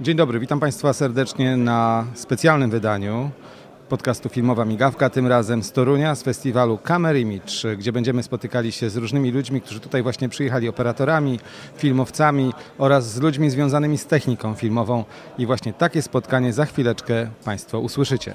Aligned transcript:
Dzień 0.00 0.16
dobry, 0.16 0.40
witam 0.40 0.60
Państwa 0.60 0.92
serdecznie 0.92 1.56
na 1.56 2.06
specjalnym 2.14 2.70
wydaniu 2.70 3.30
podcastu 3.88 4.28
Filmowa 4.28 4.64
Migawka, 4.64 5.10
tym 5.10 5.26
razem 5.26 5.62
z 5.62 5.72
Torunia, 5.72 6.14
z 6.14 6.22
festiwalu 6.22 6.78
Camera 6.78 7.18
Image, 7.18 7.76
gdzie 7.78 7.92
będziemy 7.92 8.22
spotykali 8.22 8.72
się 8.72 8.90
z 8.90 8.96
różnymi 8.96 9.30
ludźmi, 9.30 9.60
którzy 9.60 9.80
tutaj 9.80 10.02
właśnie 10.02 10.28
przyjechali, 10.28 10.68
operatorami, 10.68 11.40
filmowcami 11.76 12.52
oraz 12.78 13.12
z 13.12 13.20
ludźmi 13.20 13.50
związanymi 13.50 13.98
z 13.98 14.06
techniką 14.06 14.54
filmową 14.54 15.04
i 15.38 15.46
właśnie 15.46 15.72
takie 15.72 16.02
spotkanie 16.02 16.52
za 16.52 16.64
chwileczkę 16.64 17.30
Państwo 17.44 17.80
usłyszycie. 17.80 18.34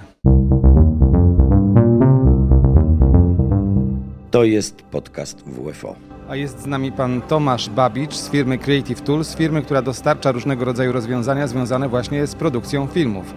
To 4.32 4.44
jest 4.44 4.82
podcast 4.82 5.44
WFO. 5.46 5.96
A 6.32 6.36
jest 6.36 6.62
z 6.62 6.66
nami 6.66 6.92
pan 6.92 7.22
Tomasz 7.22 7.70
Babicz 7.70 8.14
z 8.14 8.30
firmy 8.30 8.58
Creative 8.58 9.02
Tools, 9.02 9.36
firmy, 9.36 9.62
która 9.62 9.82
dostarcza 9.82 10.32
różnego 10.32 10.66
rodzaju 10.66 10.92
rozwiązania 10.92 11.48
związane 11.48 11.90
właśnie 11.90 12.28
z 12.28 12.36
produkcją 12.36 12.88
filmów. 12.88 13.34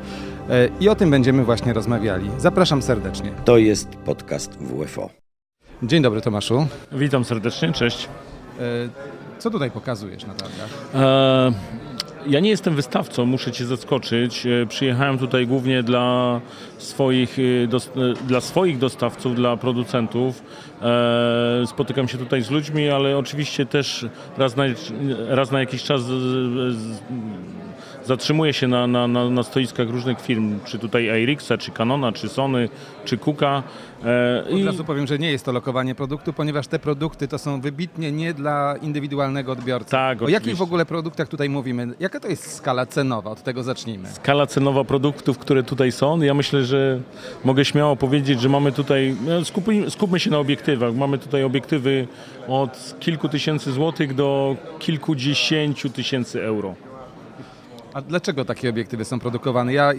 E, 0.51 0.69
I 0.81 0.89
o 0.89 0.95
tym 0.95 1.11
będziemy 1.11 1.45
właśnie 1.45 1.73
rozmawiali. 1.73 2.31
Zapraszam 2.39 2.83
serdecznie. 2.83 3.33
To 3.45 3.59
jest 3.59 3.89
podcast 3.89 4.59
WFO. 4.59 5.11
Dzień 5.83 6.03
dobry 6.03 6.21
Tomaszu. 6.21 6.67
Witam 6.93 7.25
serdecznie, 7.25 7.73
cześć. 7.73 8.09
E, 8.61 8.63
co 9.39 9.51
tutaj 9.51 9.71
pokazujesz 9.71 10.27
na 10.27 10.35
targach? 10.35 10.71
Ja 12.27 12.41
nie 12.41 12.51
jestem 12.51 12.75
wystawcą, 12.75 13.27
muszę 13.27 13.53
Cię 13.53 13.65
zaskoczyć. 13.65 14.47
E, 14.47 14.67
przyjechałem 14.67 15.19
tutaj 15.19 15.47
głównie 15.47 15.83
dla 15.83 16.41
swoich, 16.79 17.39
e, 17.39 17.43
e, 18.01 18.15
dla 18.27 18.41
swoich 18.41 18.79
dostawców, 18.79 19.35
dla 19.35 19.57
producentów. 19.57 20.43
Spotykam 21.67 22.09
się 22.09 22.19
tutaj 22.19 22.43
z 22.43 22.51
ludźmi, 22.51 22.89
ale 22.89 23.19
oczywiście 23.19 23.67
też 23.67 24.07
raz 24.39 24.57
na, 24.57 24.65
raz 25.29 25.51
na 25.51 25.61
jakiś 25.61 25.83
czas 25.83 26.03
z, 28.05 28.07
z, 28.07 28.09
zatrzymuję 28.09 28.53
się 28.53 28.69
na, 28.69 28.87
na, 28.87 29.09
na, 29.09 29.31
na 29.31 29.43
stoiskach 29.43 29.91
różnych 29.91 30.21
firm, 30.21 30.61
czy 30.65 30.79
tutaj 30.79 31.11
Airixa, 31.11 31.53
czy 31.59 31.71
Canona, 31.71 32.13
czy 32.13 32.29
Sony, 32.29 32.69
czy 33.05 33.19
Kuka. 33.19 33.63
E, 34.05 34.45
Od 34.55 34.65
razu 34.67 34.85
powiem, 34.85 35.07
że 35.07 35.19
nie 35.19 35.31
jest 35.31 35.45
to 35.45 35.53
lokowanie 35.53 35.95
produktu, 35.95 36.33
ponieważ 36.33 36.67
te 36.67 36.79
produkty 36.79 37.29
to 37.29 37.39
są 37.39 37.61
wybitnie 37.61 38.13
nie 38.13 38.35
dla 38.35 38.75
indywidualnego 38.83 39.53
odbiorcy. 39.53 39.91
Tak, 39.91 40.23
o 40.23 40.29
jakich 40.29 40.57
w 40.57 40.63
ogóle 40.63 40.87
produktach 40.87 41.29
tutaj 41.29 41.49
mówimy? 41.49 41.89
Jaka 42.01 42.21
to 42.21 42.29
jest 42.29 42.55
skala 42.55 42.87
cenowa? 42.87 43.31
Od 43.31 43.43
tego 43.43 43.63
zacznijmy. 43.63 44.09
Skala 44.09 44.47
cenowa 44.47 44.85
produktów, 44.85 45.39
które 45.39 45.63
tutaj 45.63 45.93
są. 45.93 46.21
Ja 46.23 46.35
myślę, 46.35 46.65
że 46.65 47.01
mogę 47.45 47.65
śmiało 47.65 47.97
powiedzieć, 47.97 48.41
że 48.41 48.49
mamy 48.49 48.73
tutaj, 48.73 49.17
no, 49.27 49.45
skupmy, 49.45 49.91
skupmy 49.91 50.21
się 50.21 50.31
na 50.31 50.39
obiektywach. 50.39 50.95
Mamy 50.95 51.19
tutaj 51.19 51.45
obiektywy 51.45 52.09
od 52.49 52.95
kilku 53.01 53.29
tysięcy 53.29 53.73
złotych 53.73 54.15
do 54.15 54.57
kilkudziesięciu 54.79 55.91
tysięcy 55.91 56.43
euro. 56.43 56.75
A 57.95 58.01
dlaczego 58.01 58.45
takie 58.45 58.71
obiektywy 58.71 59.05
są 59.05 59.21
produkowane? 59.21 59.73
Ja 59.73 59.93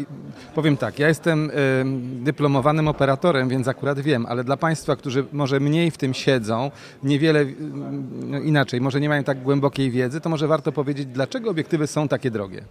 powiem 0.56 0.78
tak, 0.78 1.00
ja 1.00 1.08
jestem 1.08 1.52
dyplomowanym 2.24 2.88
operatorem, 2.88 3.50
więc 3.50 3.68
akurat 3.68 4.00
wiem, 4.00 4.26
ale 4.26 4.44
dla 4.44 4.58
Państwa, 4.58 4.96
którzy 4.96 5.26
może 5.32 5.60
mniej 5.60 5.92
w 5.92 5.98
tym 5.98 6.14
siedzą, 6.14 6.72
niewiele 7.04 7.46
no 8.26 8.40
inaczej, 8.40 8.82
może 8.82 9.00
nie 9.02 9.10
mają 9.10 9.24
tak 9.24 9.42
głębokiej 9.42 9.92
wiedzy, 9.92 10.22
to 10.22 10.30
może 10.30 10.48
warto 10.48 10.72
powiedzieć, 10.72 11.06
dlaczego 11.06 11.50
obiektywy 11.50 11.88
są 11.88 12.08
takie 12.08 12.32
drogie? 12.32 12.62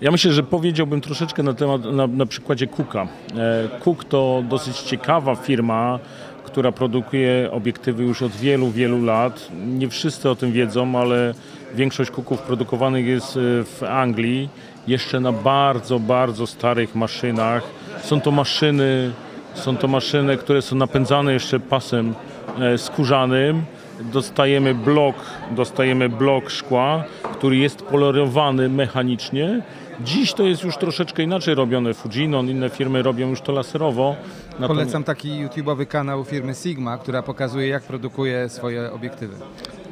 Ja 0.00 0.10
myślę, 0.10 0.32
że 0.32 0.42
powiedziałbym 0.42 1.00
troszeczkę 1.00 1.42
na 1.42 1.54
temat, 1.54 1.84
na, 1.84 2.06
na 2.06 2.26
przykładzie 2.26 2.66
Kuka. 2.66 3.02
E, 3.36 3.68
Cook 3.80 4.04
to 4.04 4.44
dosyć 4.48 4.78
ciekawa 4.78 5.34
firma, 5.34 5.98
która 6.44 6.72
produkuje 6.72 7.48
obiektywy 7.52 8.02
już 8.02 8.22
od 8.22 8.32
wielu, 8.32 8.70
wielu 8.70 9.04
lat. 9.04 9.48
Nie 9.66 9.88
wszyscy 9.88 10.30
o 10.30 10.34
tym 10.34 10.52
wiedzą, 10.52 10.98
ale 10.98 11.34
większość 11.74 12.10
kuków 12.10 12.42
produkowanych 12.42 13.06
jest 13.06 13.36
e, 13.36 13.40
w 13.64 13.82
Anglii, 13.82 14.48
jeszcze 14.86 15.20
na 15.20 15.32
bardzo, 15.32 15.98
bardzo 15.98 16.46
starych 16.46 16.94
maszynach. 16.94 17.62
Są 18.02 18.20
to 18.20 18.30
maszyny, 18.30 19.12
są 19.54 19.76
to 19.76 19.88
maszyny, 19.88 20.36
które 20.36 20.62
są 20.62 20.76
napędzane 20.76 21.32
jeszcze 21.32 21.60
pasem 21.60 22.14
e, 22.60 22.78
skórzanym. 22.78 23.62
Dostajemy 24.00 24.74
blok, 24.74 25.16
dostajemy 25.50 26.08
blok 26.08 26.50
szkła, 26.50 27.04
który 27.22 27.56
jest 27.56 27.82
polerowany 27.82 28.68
mechanicznie 28.68 29.62
Dziś 30.00 30.32
to 30.32 30.42
jest 30.42 30.62
już 30.62 30.76
troszeczkę 30.76 31.22
inaczej 31.22 31.54
robione. 31.54 31.94
Fujinon, 31.94 32.50
inne 32.50 32.70
firmy 32.70 33.02
robią 33.02 33.28
już 33.28 33.40
to 33.40 33.52
laserowo. 33.52 34.16
Natomiast... 34.50 34.68
Polecam 34.68 35.04
taki 35.04 35.46
YouTube'owy 35.46 35.86
kanał 35.86 36.24
firmy 36.24 36.54
Sigma, 36.54 36.98
która 36.98 37.22
pokazuje 37.22 37.68
jak 37.68 37.82
produkuje 37.82 38.48
swoje 38.48 38.92
obiektywy. 38.92 39.36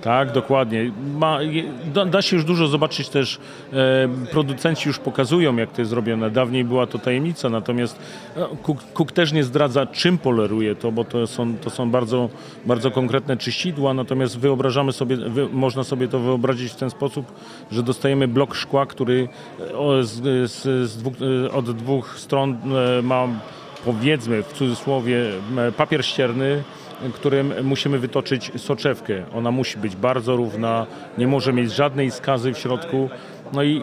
Tak, 0.03 0.33
dokładnie. 0.33 0.93
Ma, 1.19 1.39
da, 1.95 2.05
da, 2.05 2.23
się 2.23 2.37
już 2.37 2.45
dużo 2.45 2.67
zobaczyć 2.69 3.09
też, 3.09 3.39
e, 3.73 4.09
producenci 4.31 4.89
już 4.89 4.99
pokazują 4.99 5.57
jak 5.57 5.73
to 5.73 5.81
jest 5.81 5.91
zrobione. 5.91 6.31
Dawniej 6.31 6.65
była 6.65 6.87
to 6.87 6.99
tajemnica, 6.99 7.49
natomiast 7.49 7.99
e, 8.37 8.47
Cook, 8.63 8.79
Cook, 8.93 9.13
też 9.13 9.33
nie 9.33 9.45
zdradza 9.45 9.87
czym 9.87 10.19
poleruje 10.19 10.75
to, 10.75 10.93
bo 10.93 11.05
to 11.05 11.27
są, 11.27 11.57
to 11.57 11.71
są 11.71 11.91
bardzo, 11.91 12.29
bardzo 12.67 12.91
konkretne 12.91 13.37
czyścidła, 13.37 13.95
natomiast 13.95 14.39
wyobrażamy 14.39 14.93
sobie, 14.93 15.17
wy, 15.17 15.49
można 15.53 15.85
sobie 15.85 16.09
to 16.09 16.19
wyobrazić 16.19 16.73
w 16.73 16.77
ten 16.77 16.91
sposób, 16.91 17.33
że 17.73 17.83
dostajemy 17.83 18.29
blok 18.29 18.55
szkła, 18.55 18.87
który 18.87 19.29
e, 19.61 20.05
z, 20.05 20.51
z, 20.51 20.91
z 20.91 20.97
dwóch, 20.97 21.15
e, 21.47 21.53
od 21.53 21.71
dwóch 21.71 22.19
stron 22.19 22.59
ma 23.03 23.29
powiedzmy 23.85 24.43
w 24.43 24.53
cudzysłowie 24.53 25.25
papier 25.77 26.05
ścierny, 26.05 26.63
którym 27.13 27.53
musimy 27.63 27.99
wytoczyć 27.99 28.53
soczewkę. 28.57 29.25
Ona 29.35 29.51
musi 29.51 29.79
być 29.79 29.97
bardzo 29.97 30.37
równa, 30.37 30.87
nie 31.19 31.27
może 31.27 31.53
mieć 31.53 31.73
żadnej 31.73 32.11
skazy 32.11 32.53
w 32.53 32.59
środku. 32.59 33.09
No 33.53 33.63
i 33.63 33.83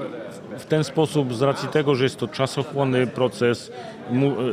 w 0.57 0.65
ten 0.65 0.83
sposób, 0.83 1.33
z 1.33 1.41
racji 1.41 1.69
tego, 1.69 1.95
że 1.95 2.03
jest 2.03 2.17
to 2.17 2.27
czasochłonny 2.27 3.07
proces, 3.07 3.71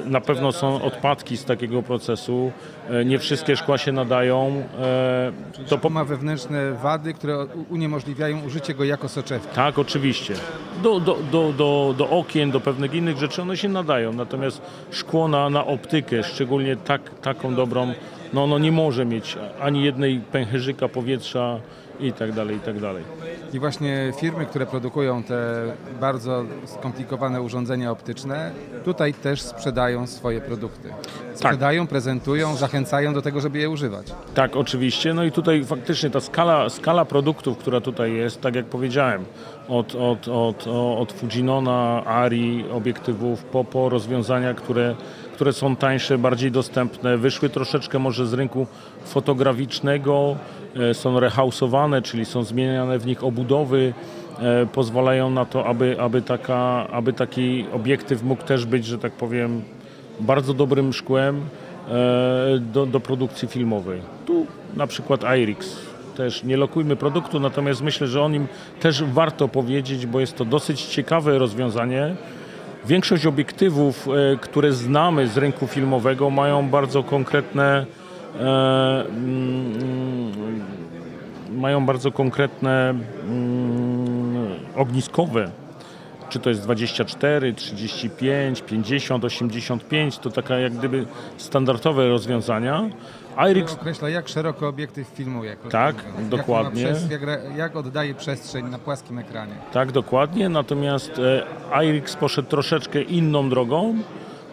na 0.05 0.21
pewno 0.21 0.53
są 0.53 0.83
odpadki 0.83 1.37
z 1.37 1.45
takiego 1.45 1.83
procesu, 1.83 2.53
e, 2.91 3.05
nie 3.05 3.19
wszystkie 3.19 3.57
szkła 3.57 3.79
się 3.79 3.93
nadają. 3.93 4.63
E, 4.81 5.33
to 5.69 5.79
po... 5.79 5.91
ma 5.91 6.05
wewnętrzne 6.05 6.73
wady, 6.73 7.15
które 7.15 7.47
uniemożliwiają 7.71 8.45
użycie 8.47 8.75
go 8.75 8.85
jako 8.85 9.09
soczewki. 9.09 9.55
Tak, 9.55 9.79
oczywiście. 9.79 10.35
Do, 10.83 11.01
do, 11.01 11.19
do, 11.33 11.53
do, 11.53 11.95
do 11.99 12.11
okien, 12.11 12.51
do 12.51 12.61
pewnych 12.61 12.95
innych 12.95 13.19
rzeczy 13.19 13.43
one 13.43 13.57
się 13.57 13.69
nadają, 13.69 14.13
natomiast 14.13 14.63
szkło 14.91 15.29
na, 15.29 15.51
na 15.51 15.67
optykę, 15.67 16.23
szczególnie 16.23 16.77
tak, 16.77 17.21
taką 17.21 17.55
dobrą, 17.55 17.93
no 18.35 18.45
ono 18.45 18.59
nie 18.59 18.73
może 18.73 19.05
mieć 19.05 19.39
ani 19.61 19.85
jednej 19.85 20.21
pęcherzyka 20.21 20.89
powietrza 20.89 21.61
i 22.01 22.13
tak 22.13 22.33
dalej, 22.33 22.57
i 22.57 22.61
tak 22.61 22.81
dalej. 22.81 23.05
I 23.53 23.59
właśnie 23.59 24.13
firmy, 24.21 24.47
które 24.47 24.67
produkują 24.67 25.23
te 25.23 25.63
bardzo 26.01 26.45
skomplikowane 26.65 27.43
urządzenia 27.43 27.91
optyczne, 27.91 28.51
tutaj 28.85 29.15
też 29.15 29.43
sprzedają 29.43 30.07
swoje 30.07 30.41
produkty. 30.41 30.89
Tak. 30.89 31.37
Sprzedają, 31.39 31.83
tak. 31.83 31.91
prezentują, 31.91 32.57
zachęcają 32.57 33.15
do 33.15 33.23
tego, 33.23 33.41
żeby 33.41 33.59
je 33.59 33.71
używać. 33.71 34.07
Tak, 34.35 34.57
oczywiście. 34.57 35.15
No 35.15 35.25
i 35.25 35.33
tutaj 35.33 35.65
faktycznie 35.65 36.11
ta 36.11 36.21
skala, 36.21 36.69
skala 36.69 37.05
produktów, 37.05 37.59
która 37.59 37.81
tutaj 37.81 38.13
jest, 38.13 38.41
tak 38.41 38.55
jak 38.55 38.67
powiedziałem, 38.67 39.25
od, 39.69 39.95
od, 39.95 40.29
od, 40.29 40.67
od 40.99 41.13
Fujinona, 41.13 42.05
Ari, 42.05 42.65
obiektywów, 42.73 43.45
po, 43.45 43.65
po 43.65 43.89
rozwiązania, 43.89 44.55
które 44.55 44.95
które 45.35 45.53
są 45.53 45.77
tańsze, 45.77 46.19
bardziej 46.19 46.51
dostępne, 46.51 47.17
wyszły 47.17 47.49
troszeczkę 47.49 47.99
może 47.99 48.27
z 48.27 48.33
rynku 48.33 48.67
fotograficznego, 49.05 50.37
e, 50.77 50.95
są 50.95 51.21
rehausowane, 51.21 52.03
czyli 52.03 52.25
są 52.25 52.43
zmieniane 52.43 52.99
w 52.99 53.07
nich 53.07 53.25
obudowy, 53.25 53.95
e, 54.39 54.67
pozwalają 54.67 55.31
na 55.31 55.45
to, 55.45 55.67
aby, 55.67 55.97
aby, 56.01 56.23
taka, 56.23 56.89
aby 56.91 57.13
taki 57.13 57.67
obiektyw 57.73 58.23
mógł 58.23 58.43
też 58.43 58.67
być, 58.67 58.87
że 58.87 58.99
tak 58.99 59.13
powiem, 59.13 59.63
bardzo 60.21 60.55
dobrym 60.55 60.93
szkłem 60.93 61.41
e, 61.41 62.59
do, 62.59 62.87
do 62.87 63.01
produkcji 63.01 63.49
filmowej. 63.49 64.01
Tu 64.27 64.47
na 64.77 64.87
przykład 64.87 65.21
IRIX. 65.39 65.77
Też 66.17 66.45
nie 66.45 66.57
lokujmy 66.57 66.97
produktu, 66.97 67.41
natomiast 67.41 67.83
myślę, 67.83 68.07
że 68.07 68.23
o 68.23 68.29
nim 68.29 68.47
też 68.81 69.05
warto 69.05 69.49
powiedzieć, 69.49 70.07
bo 70.07 70.21
jest 70.21 70.37
to 70.37 70.45
dosyć 70.45 70.83
ciekawe 70.83 71.39
rozwiązanie. 71.39 72.17
Większość 72.87 73.27
obiektywów, 73.27 74.09
e, 74.09 74.37
które 74.37 74.73
znamy 74.73 75.29
z 75.29 75.37
rynku 75.37 75.67
filmowego, 75.67 76.31
mają 76.31 76.69
bardzo 76.69 77.03
konkretne 77.03 77.87
e, 78.41 79.07
mm, 79.09 80.33
mają 81.57 81.87
bardzo 81.87 82.13
konkretne 82.13 82.91
mm, 82.91 84.49
ogniskowe 84.77 85.51
czy 86.35 86.41
to 86.41 86.51
jest 86.51 86.63
24, 86.63 87.55
35, 87.55 88.63
50, 88.63 89.25
85, 89.25 90.19
to 90.19 90.31
taka 90.31 90.59
jak 90.59 90.73
gdyby 90.73 91.07
standardowe 91.37 92.09
rozwiązania. 92.09 92.89
IRIX 93.51 93.73
określa 93.73 94.09
jak 94.09 94.29
szeroko 94.29 94.69
obiektyw 94.69 95.09
filmuje. 95.09 95.57
Tak, 95.71 95.97
dokładnie. 96.29 96.83
Jak, 96.83 97.11
jak, 97.11 97.57
jak, 97.57 97.77
oddaje 97.77 98.15
przestrzeń 98.15 98.69
na 98.69 98.79
płaskim 98.79 99.19
ekranie. 99.19 99.55
Tak, 99.73 99.93
dokładnie. 99.93 100.49
Natomiast 100.49 101.21
e, 101.73 101.85
IRIX 101.85 102.17
poszedł 102.17 102.49
troszeczkę 102.49 103.03
inną 103.03 103.49
drogą. 103.49 103.95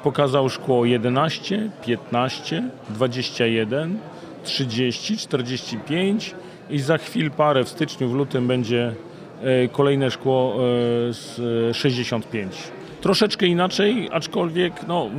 Pokazał 0.03 0.49
szkło 0.49 0.85
11, 0.85 1.71
15, 1.85 2.69
21, 2.89 3.99
30, 4.43 5.17
45 5.17 6.35
i 6.69 6.79
za 6.79 6.97
chwil 6.97 7.31
parę 7.31 7.63
w 7.63 7.69
styczniu, 7.69 8.09
w 8.09 8.13
lutym 8.13 8.47
będzie 8.47 8.95
e, 9.43 9.67
kolejne 9.67 10.11
szkło 10.11 10.53
e, 10.53 10.57
z 11.13 11.77
65. 11.77 12.57
Troszeczkę 13.01 13.45
inaczej, 13.45 14.09
aczkolwiek 14.11 14.87
no, 14.87 15.09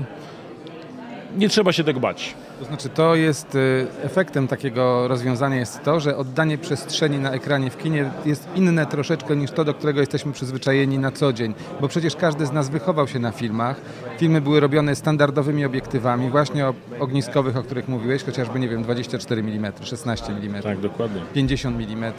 nie 1.36 1.48
trzeba 1.48 1.72
się 1.72 1.84
tak 1.84 1.98
bać. 1.98 2.34
To 2.62 2.66
znaczy 2.66 2.88
to 2.88 3.14
jest 3.14 3.54
y, 3.54 3.86
efektem 4.02 4.48
takiego 4.48 5.08
rozwiązania 5.08 5.56
jest 5.56 5.82
to, 5.82 6.00
że 6.00 6.16
oddanie 6.16 6.58
przestrzeni 6.58 7.18
na 7.18 7.30
ekranie 7.30 7.70
w 7.70 7.78
kinie 7.78 8.10
jest 8.24 8.48
inne 8.54 8.86
troszeczkę 8.86 9.36
niż 9.36 9.50
to, 9.50 9.64
do 9.64 9.74
którego 9.74 10.00
jesteśmy 10.00 10.32
przyzwyczajeni 10.32 10.98
na 10.98 11.12
co 11.12 11.32
dzień, 11.32 11.54
bo 11.80 11.88
przecież 11.88 12.16
każdy 12.16 12.46
z 12.46 12.52
nas 12.52 12.68
wychował 12.68 13.08
się 13.08 13.18
na 13.18 13.32
filmach. 13.32 13.80
Filmy 14.18 14.40
były 14.40 14.60
robione 14.60 14.96
standardowymi 14.96 15.64
obiektywami, 15.64 16.30
właśnie 16.30 16.72
ogniskowych, 17.00 17.56
o 17.56 17.62
których 17.62 17.88
mówiłeś, 17.88 18.24
chociażby 18.24 18.60
nie 18.60 18.68
wiem 18.68 18.82
24 18.82 19.40
mm, 19.40 19.72
16 19.82 20.32
mm. 20.32 20.62
Tak, 20.62 20.80
dokładnie. 20.80 21.20
50 21.34 21.76
mm, 21.76 22.12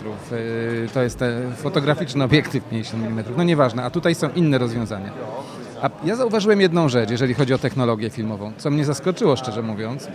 to 0.93 1.03
jest 1.03 1.19
ten 1.19 1.55
fotograficzny 1.55 2.23
obiektyw 2.23 2.63
50 2.63 3.03
mm, 3.05 3.25
no 3.37 3.43
nieważne, 3.43 3.83
a 3.83 3.89
tutaj 3.89 4.15
są 4.15 4.29
inne 4.29 4.57
rozwiązania. 4.57 5.11
A 5.83 5.89
ja 6.06 6.15
zauważyłem 6.15 6.62
jedną 6.62 6.89
rzecz, 6.89 7.09
jeżeli 7.09 7.33
chodzi 7.33 7.53
o 7.53 7.57
technologię 7.57 8.09
filmową, 8.09 8.51
co 8.57 8.69
mnie 8.69 8.85
zaskoczyło, 8.85 9.35
szczerze 9.35 9.62
mówiąc, 9.62 10.07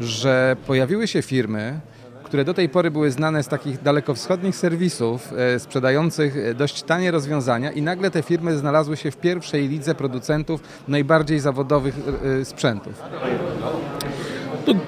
że 0.00 0.56
pojawiły 0.66 1.08
się 1.08 1.22
firmy, 1.22 1.80
które 2.24 2.44
do 2.44 2.54
tej 2.54 2.68
pory 2.68 2.90
były 2.90 3.10
znane 3.10 3.42
z 3.42 3.48
takich 3.48 3.82
dalekowschodnich 3.82 4.56
serwisów 4.56 5.32
e, 5.36 5.58
sprzedających 5.58 6.36
e, 6.36 6.54
dość 6.54 6.82
tanie 6.82 7.10
rozwiązania 7.10 7.70
i 7.70 7.82
nagle 7.82 8.10
te 8.10 8.22
firmy 8.22 8.56
znalazły 8.56 8.96
się 8.96 9.10
w 9.10 9.16
pierwszej 9.16 9.68
lidze 9.68 9.94
producentów 9.94 10.60
najbardziej 10.88 11.40
zawodowych 11.40 11.94
e, 12.40 12.44
sprzętów. 12.44 13.02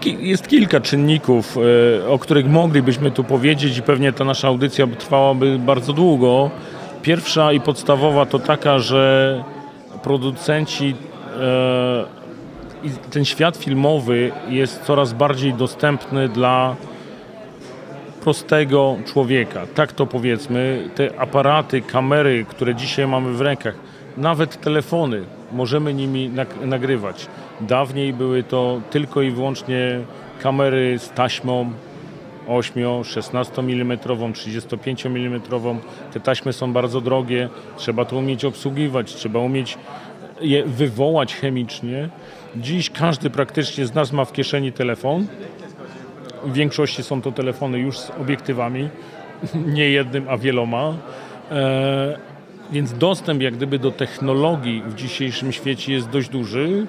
Jest 0.04 0.48
kilka 0.48 0.80
czynników, 0.80 1.56
o 2.08 2.18
których 2.18 2.46
moglibyśmy 2.46 3.10
tu 3.10 3.24
powiedzieć 3.24 3.78
i 3.78 3.82
pewnie 3.82 4.12
ta 4.12 4.24
nasza 4.24 4.48
audycja 4.48 4.86
trwałaby 4.86 5.58
bardzo 5.58 5.92
długo. 5.92 6.50
Pierwsza 7.02 7.52
i 7.52 7.60
podstawowa 7.60 8.26
to 8.26 8.38
taka, 8.38 8.78
że 8.78 9.44
producenci 10.02 10.94
e, 11.40 12.22
ten 13.10 13.24
świat 13.24 13.56
filmowy 13.56 14.32
jest 14.48 14.82
coraz 14.82 15.12
bardziej 15.12 15.54
dostępny 15.54 16.28
dla 16.28 16.76
prostego 18.22 18.96
człowieka. 19.06 19.66
Tak 19.74 19.92
to 19.92 20.06
powiedzmy, 20.06 20.88
te 20.94 21.20
aparaty, 21.20 21.80
kamery, 21.80 22.44
które 22.48 22.74
dzisiaj 22.74 23.06
mamy 23.06 23.32
w 23.32 23.40
rękach, 23.40 23.74
nawet 24.16 24.60
telefony, 24.60 25.24
możemy 25.52 25.94
nimi 25.94 26.30
nagrywać. 26.64 27.26
Dawniej 27.60 28.12
były 28.12 28.42
to 28.42 28.80
tylko 28.90 29.22
i 29.22 29.30
wyłącznie 29.30 30.00
kamery 30.42 30.98
z 30.98 31.10
taśmą 31.10 31.72
8, 32.48 33.04
16 33.04 33.62
mm, 33.62 33.98
35 34.34 35.06
mm. 35.06 35.40
Te 36.12 36.20
taśmy 36.20 36.52
są 36.52 36.72
bardzo 36.72 37.00
drogie, 37.00 37.48
trzeba 37.76 38.04
to 38.04 38.16
umieć 38.16 38.44
obsługiwać, 38.44 39.14
trzeba 39.14 39.38
umieć 39.38 39.78
je 40.40 40.64
wywołać 40.64 41.34
chemicznie. 41.34 42.08
Dziś 42.56 42.90
każdy 42.90 43.30
praktycznie 43.30 43.86
z 43.86 43.94
nas 43.94 44.12
ma 44.12 44.24
w 44.24 44.32
kieszeni 44.32 44.72
telefon. 44.72 45.26
W 46.44 46.52
większości 46.52 47.02
są 47.02 47.22
to 47.22 47.32
telefony 47.32 47.78
już 47.78 47.98
z 47.98 48.10
obiektywami, 48.10 48.88
nie 49.76 49.90
jednym, 49.90 50.26
a 50.28 50.36
wieloma. 50.36 50.94
E, 51.50 52.18
więc 52.72 52.92
dostęp 52.92 53.42
jak 53.42 53.56
gdyby 53.56 53.78
do 53.78 53.90
technologii 53.90 54.82
w 54.86 54.94
dzisiejszym 54.94 55.52
świecie 55.52 55.92
jest 55.92 56.08
dość 56.08 56.28
duży. 56.28 56.86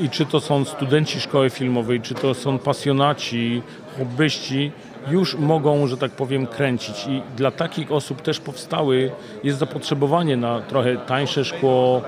I 0.00 0.10
czy 0.10 0.26
to 0.26 0.40
są 0.40 0.64
studenci 0.64 1.20
szkoły 1.20 1.50
filmowej, 1.50 2.00
czy 2.00 2.14
to 2.14 2.34
są 2.34 2.58
pasjonaci, 2.58 3.62
hobbyści, 3.98 4.72
już 5.10 5.34
mogą, 5.34 5.86
że 5.86 5.96
tak 5.96 6.10
powiem, 6.10 6.46
kręcić. 6.46 7.06
I 7.08 7.22
dla 7.36 7.50
takich 7.50 7.92
osób 7.92 8.22
też 8.22 8.40
powstały, 8.40 9.10
jest 9.44 9.58
zapotrzebowanie 9.58 10.36
na 10.36 10.60
trochę 10.60 10.96
tańsze 10.96 11.44
szkło, 11.44 12.02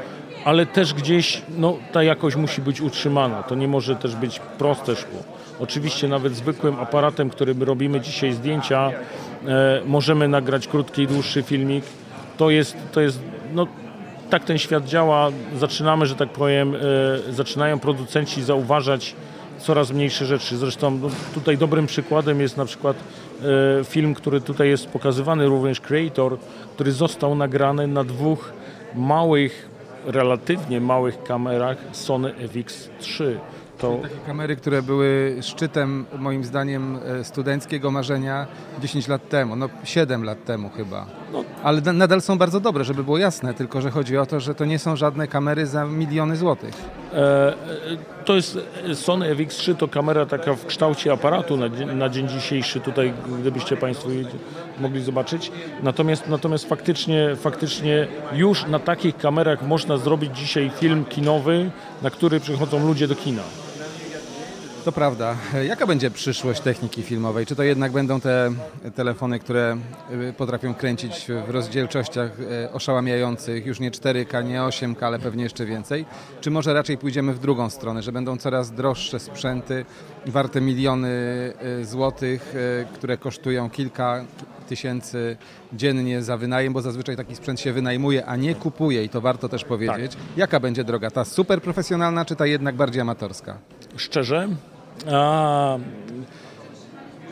ale 0.45 0.67
też 0.67 0.95
gdzieś 0.95 1.43
no, 1.59 1.77
ta 1.93 2.03
jakość 2.03 2.37
musi 2.37 2.63
być 2.63 2.81
utrzymana. 2.81 3.43
To 3.43 3.55
nie 3.55 3.69
może 3.69 3.97
też 3.97 4.17
być 4.17 4.41
proste 4.59 4.97
szkło. 4.97 5.23
Oczywiście 5.61 6.09
nawet 6.09 6.37
zwykłym 6.37 6.79
aparatem, 6.79 7.31
którym 7.31 7.63
robimy 7.63 8.01
dzisiaj 8.01 8.33
zdjęcia, 8.33 8.91
e, 9.47 9.81
możemy 9.87 10.29
nagrać 10.29 10.69
krótki 10.69 11.03
i 11.03 11.07
dłuższy 11.07 11.43
filmik. 11.43 11.85
To 12.37 12.51
jest, 12.51 12.77
to 12.93 13.01
jest 13.01 13.21
no, 13.55 13.67
tak 14.31 14.45
ten 14.45 14.59
świat 14.59 14.85
działa. 14.85 15.31
Zaczynamy, 15.59 16.07
że 16.07 16.15
tak 16.15 16.29
powiem, 16.29 16.75
e, 16.75 17.33
zaczynają 17.33 17.79
producenci 17.79 18.43
zauważać 18.43 19.15
coraz 19.59 19.93
mniejsze 19.93 20.27
rzeczy. 20.27 20.57
Zresztą 20.57 20.91
no, 20.91 21.09
tutaj 21.35 21.59
dobrym 21.59 21.87
przykładem 21.87 22.41
jest 22.41 22.57
na 22.57 22.65
przykład 22.65 22.97
e, 23.81 23.85
film, 23.85 24.15
który 24.15 24.41
tutaj 24.41 24.69
jest 24.69 24.87
pokazywany, 24.87 25.47
również 25.47 25.81
Creator, 25.81 26.39
który 26.75 26.93
został 26.93 27.35
nagrany 27.35 27.87
na 27.87 28.05
dwóch 28.05 28.53
małych 28.95 29.69
relatywnie 30.07 30.81
małych 30.81 31.23
kamerach 31.23 31.77
Sony 31.93 32.33
FX3. 32.33 33.25
To... 33.79 33.99
Takie 34.03 34.17
kamery, 34.27 34.57
które 34.57 34.83
były 34.83 35.37
szczytem 35.43 36.07
moim 36.19 36.45
zdaniem 36.45 36.99
e, 37.21 37.25
studenckiego 37.25 37.91
marzenia 37.91 38.47
10 38.81 39.09
lat 39.09 39.29
temu, 39.29 39.57
no 39.57 39.69
7 39.85 40.25
lat 40.25 40.45
temu 40.45 40.71
chyba. 40.71 41.07
No. 41.33 41.45
Ale 41.65 41.81
nadal 41.81 42.21
są 42.21 42.39
bardzo 42.39 42.61
dobre, 42.61 42.85
żeby 42.85 43.05
było 43.05 43.19
jasne, 43.19 43.55
tylko 43.55 43.81
że 43.81 43.91
chodzi 43.91 44.19
o 44.19 44.27
to, 44.27 44.41
że 44.41 44.55
to 44.55 44.65
nie 44.65 44.79
są 44.79 44.97
żadne 44.97 45.29
kamery 45.29 45.67
za 45.67 45.85
miliony 45.85 46.37
złotych. 46.37 46.75
E, 47.13 47.17
e 47.17 47.55
to 48.25 48.35
jest 48.35 48.59
Sony 48.95 49.35
FX3 49.35 49.77
to 49.77 49.89
kamera 49.89 50.27
taka 50.27 50.55
w 50.55 50.67
kształcie 50.67 51.13
aparatu 51.13 51.57
na, 51.57 51.69
na 51.95 52.09
dzień 52.09 52.29
dzisiejszy 52.29 52.81
tutaj, 52.81 53.13
gdybyście 53.41 53.77
Państwo 53.77 54.09
mogli 54.81 55.03
zobaczyć. 55.03 55.53
Natomiast, 55.83 56.29
natomiast 56.29 56.69
faktycznie, 56.69 57.37
faktycznie 57.37 58.07
już 58.33 58.67
na 58.67 58.79
takich 58.79 59.17
kamerach 59.17 59.63
można 59.63 59.97
zrobić 59.97 60.39
dzisiaj 60.39 60.71
film 60.81 61.05
kinowy, 61.05 61.71
na 62.03 62.11
który 62.11 62.41
przychodzą 62.41 62.87
ludzie 62.87 63.09
do 63.09 63.15
kina. 63.15 63.43
To 64.85 64.93
prawda. 64.93 65.37
Jaka 65.69 65.87
będzie 65.87 66.11
przyszłość 66.11 66.61
techniki 66.61 67.03
filmowej? 67.03 67.47
Czy 67.47 67.57
to 67.57 67.63
jednak 67.63 67.93
będą 67.93 68.21
te 68.21 68.53
telefony, 68.95 69.39
które 69.39 69.77
y, 70.31 70.33
potrafią 70.33 70.75
kręcić 70.75 71.27
w 71.47 71.51
rozdzielczościach 71.51 72.41
y, 72.41 72.73
oszałamiających, 72.73 73.67
już 73.67 73.81
nie 73.81 73.91
4K, 73.91 74.45
nie 74.45 74.61
8K, 74.61 75.05
ale 75.05 75.19
pewnie 75.19 75.45
jeszcze 75.45 75.67
więcej? 75.67 76.05
Czy 76.41 76.51
może 76.51 76.75
raczej 76.75 76.99
pójdziemy 76.99 77.35
w 77.35 77.39
drugą 77.39 77.71
stronę, 77.71 78.03
że 78.03 78.13
będą 78.13 78.37
coraz 78.37 78.71
droższe 78.71 79.21
sprzęty, 79.21 79.85
warte 80.27 80.61
miliony 80.61 81.09
y, 81.81 81.85
złotych, 81.85 82.55
które 82.95 83.17
kosztują 83.17 83.71
kilka 83.71 84.25
tysięcy 84.69 85.37
dziennie 85.73 86.23
za 86.23 86.37
wynajem, 86.37 86.73
bo 86.73 86.83
zazwyczaj 86.83 87.17
taki 87.17 87.37
sprzęt 87.37 87.61
się 87.61 87.73
wynajmuje, 87.73 88.27
a 88.27 88.37
nie 88.37 88.55
kupuje 88.55 89.05
i 89.05 89.09
to 89.09 89.21
warto 89.21 89.49
też 89.49 89.65
powiedzieć. 89.65 90.13
Tak. 90.13 90.37
Jaka 90.37 90.61
będzie 90.61 90.85
droga? 90.85 91.11
Ta 91.11 91.25
super 91.25 91.63
profesjonalna, 91.63 92.25
czy 92.25 92.37
ta 92.37 92.47
jednak 92.47 92.75
bardziej 92.75 93.01
amatorska? 93.01 93.59
Szczerze? 93.97 94.49
A, 95.13 95.79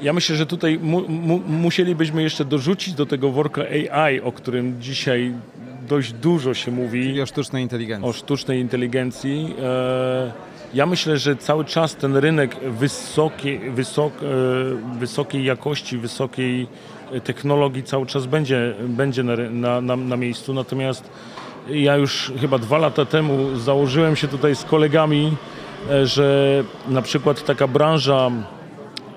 ja 0.03 0.13
myślę, 0.13 0.37
że 0.37 0.47
tutaj 0.47 0.79
mu, 0.79 1.09
mu, 1.09 1.39
musielibyśmy 1.39 2.23
jeszcze 2.23 2.45
dorzucić 2.45 2.95
do 2.95 3.07
tego 3.07 3.31
worka 3.31 3.63
AI, 3.93 4.21
o 4.21 4.33
którym 4.33 4.81
dzisiaj 4.81 5.33
dość 5.89 6.13
dużo 6.13 6.55
się 6.55 6.71
mówi. 6.71 7.03
Czyli 7.03 7.23
o 7.23 7.27
sztucznej 7.27 7.63
inteligencji. 7.63 8.09
O 8.09 8.13
sztucznej 8.13 8.61
inteligencji. 8.61 9.55
E, 9.63 10.33
ja 10.75 10.87
myślę, 10.87 11.19
że 11.19 11.37
cały 11.37 11.65
czas 11.65 11.97
ten 11.97 12.17
rynek 12.17 12.57
wysokiej, 12.71 13.71
wysok, 13.71 14.13
e, 14.23 14.99
wysokiej 14.99 15.45
jakości, 15.45 15.99
wysokiej 15.99 16.67
technologii 17.25 17.83
cały 17.83 18.07
czas 18.07 18.27
będzie, 18.27 18.75
będzie 18.89 19.23
na, 19.23 19.81
na, 19.81 19.97
na 19.97 20.17
miejscu. 20.17 20.55
Natomiast 20.55 21.11
ja 21.71 21.97
już 21.97 22.33
chyba 22.41 22.59
dwa 22.59 22.79
lata 22.79 23.05
temu 23.05 23.57
założyłem 23.57 24.17
się 24.17 24.29
tutaj 24.29 24.57
z 24.57 24.65
kolegami, 24.65 25.37
e, 25.59 25.62
że 26.05 26.65
na 26.89 27.03
przykład 27.03 27.45
taka 27.45 27.69
branża 27.69 28.31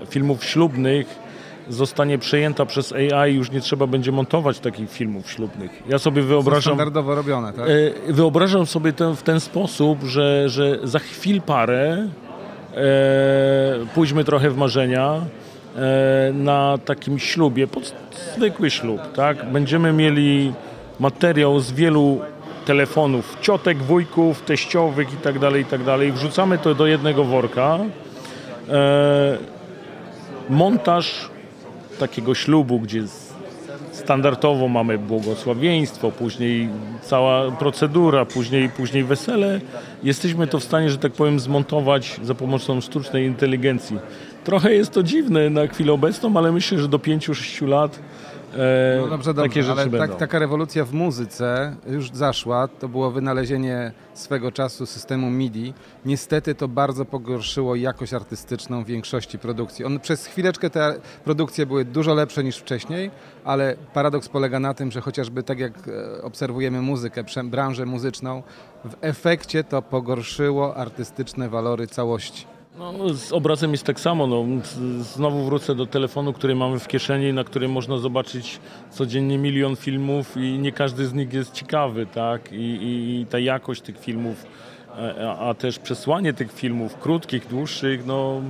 filmów 0.10 0.46
ślubnych 0.46 1.26
zostanie 1.70 2.18
przejęta 2.18 2.66
przez 2.66 2.94
AI, 2.94 3.36
już 3.36 3.52
nie 3.52 3.62
trzeba 3.62 3.88
będzie 3.88 4.12
montować 4.12 4.60
takich 4.60 4.92
filmów 4.92 5.32
ślubnych. 5.32 5.84
Ja 5.90 6.00
sobie 6.00 6.22
wyobrażam... 6.22 6.62
Są 6.62 6.70
standardowo 6.70 7.16
robione, 7.16 7.54
tak? 7.54 7.66
E, 8.08 8.14
wyobrażam 8.14 8.66
sobie 8.66 8.94
to 8.94 9.16
w 9.16 9.24
ten 9.24 9.40
sposób, 9.40 10.04
że, 10.04 10.50
że 10.50 10.80
za 10.84 11.00
chwil 11.00 11.42
parę 11.42 12.08
e, 12.74 12.78
pójdźmy 13.94 14.24
trochę 14.24 14.50
w 14.50 14.58
marzenia, 14.58 15.22
E, 15.76 16.34
na 16.34 16.78
takim 16.86 17.20
ślubie, 17.20 17.68
zwykły 18.36 18.70
ślub, 18.70 19.02
tak? 19.16 19.52
Będziemy 19.52 19.94
mieli 19.94 20.54
materiał 21.00 21.60
z 21.60 21.72
wielu 21.72 22.20
telefonów, 22.66 23.38
ciotek, 23.42 23.78
wujków, 23.78 24.42
teściowych 24.42 25.14
i 25.14 25.18
tak 25.18 25.40
dalej, 25.40 25.62
i 25.62 25.66
tak 25.66 25.84
dalej. 25.84 26.12
Wrzucamy 26.12 26.58
to 26.58 26.76
do 26.76 26.88
jednego 26.88 27.24
worka. 27.24 27.80
E, 28.70 29.38
montaż 30.50 31.30
takiego 32.00 32.36
ślubu, 32.36 32.80
gdzie 32.80 33.04
standardowo 33.92 34.68
mamy 34.68 34.98
błogosławieństwo, 34.98 36.12
później 36.12 36.70
cała 37.02 37.52
procedura, 37.52 38.26
później, 38.26 38.70
później 38.70 39.04
wesele. 39.04 39.62
Jesteśmy 40.04 40.48
to 40.48 40.60
w 40.60 40.64
stanie, 40.64 40.90
że 40.90 40.98
tak 40.98 41.12
powiem, 41.12 41.40
zmontować 41.40 42.20
za 42.24 42.36
pomocą 42.36 42.82
sztucznej 42.82 43.26
inteligencji. 43.26 44.00
Trochę 44.44 44.74
jest 44.74 44.92
to 44.92 45.04
dziwne 45.04 45.50
na 45.50 45.68
chwilę 45.68 45.94
obecną, 45.94 46.38
ale 46.38 46.52
myślę, 46.52 46.80
że 46.80 46.88
do 46.88 46.98
5-6 46.98 47.68
lat 47.68 48.00
e, 48.54 48.98
No 49.02 49.08
dobrze, 49.08 49.34
takie 49.34 49.44
dobrze, 49.48 49.64
rzeczy 49.64 49.82
ale 49.82 49.90
będą. 49.90 50.08
tak, 50.08 50.18
taka 50.18 50.40
rewolucja 50.40 50.86
w 50.86 50.94
muzyce 50.94 51.76
już 51.88 52.12
zaszła. 52.12 52.68
To 52.68 52.88
było 52.90 53.12
wynalezienie 53.12 53.92
swego 54.14 54.52
czasu 54.52 54.86
systemu 54.86 55.30
MIDI. 55.30 55.74
Niestety 56.06 56.56
to 56.56 56.68
bardzo 56.68 57.06
pogorszyło 57.06 57.76
jakość 57.76 58.14
artystyczną 58.14 58.84
większości 58.84 59.40
produkcji. 59.40 59.86
On, 59.86 60.00
przez 60.00 60.26
chwileczkę 60.26 60.70
te 60.70 60.96
produkcje 61.24 61.66
były 61.66 61.86
dużo 61.86 62.14
lepsze 62.14 62.44
niż 62.44 62.58
wcześniej, 62.58 63.12
ale 63.44 63.76
paradoks 63.94 64.30
polega 64.30 64.60
na 64.60 64.74
tym, 64.74 64.92
że 64.92 65.02
chociażby 65.02 65.44
tak 65.44 65.60
jak 65.60 65.74
e, 65.88 66.22
obserwujemy 66.24 66.82
muzykę, 66.82 67.24
branżę 67.44 67.86
muzyczną, 67.86 68.44
w 68.86 68.96
efekcie 69.02 69.64
to 69.64 69.82
pogorszyło 69.82 70.76
artystyczne 70.76 71.50
walory 71.50 71.88
całości. 71.88 72.55
No, 72.78 73.14
z 73.14 73.32
obrazem 73.32 73.72
jest 73.72 73.84
tak 73.84 74.00
samo. 74.00 74.28
No. 74.28 74.46
Znowu 75.00 75.46
wrócę 75.46 75.76
do 75.76 75.86
telefonu, 75.86 76.34
który 76.34 76.56
mamy 76.56 76.80
w 76.80 76.88
kieszeni, 76.88 77.34
na 77.34 77.44
którym 77.44 77.72
można 77.72 77.98
zobaczyć 77.98 78.60
codziennie 78.92 79.38
milion 79.38 79.76
filmów 79.76 80.38
i 80.38 80.60
nie 80.60 80.72
każdy 80.72 81.08
z 81.08 81.14
nich 81.14 81.34
jest 81.34 81.54
ciekawy, 81.54 82.06
tak? 82.06 82.52
I, 82.52 82.56
i, 82.56 83.22
i 83.22 83.26
ta 83.26 83.40
jakość 83.40 83.82
tych 83.82 84.00
filmów, 84.00 84.46
e, 84.98 85.30
a, 85.30 85.50
a 85.50 85.54
też 85.54 85.80
przesłanie 85.80 86.34
tych 86.34 86.54
filmów, 86.54 87.00
krótkich, 87.00 87.48
dłuższych, 87.48 88.06
no 88.06 88.42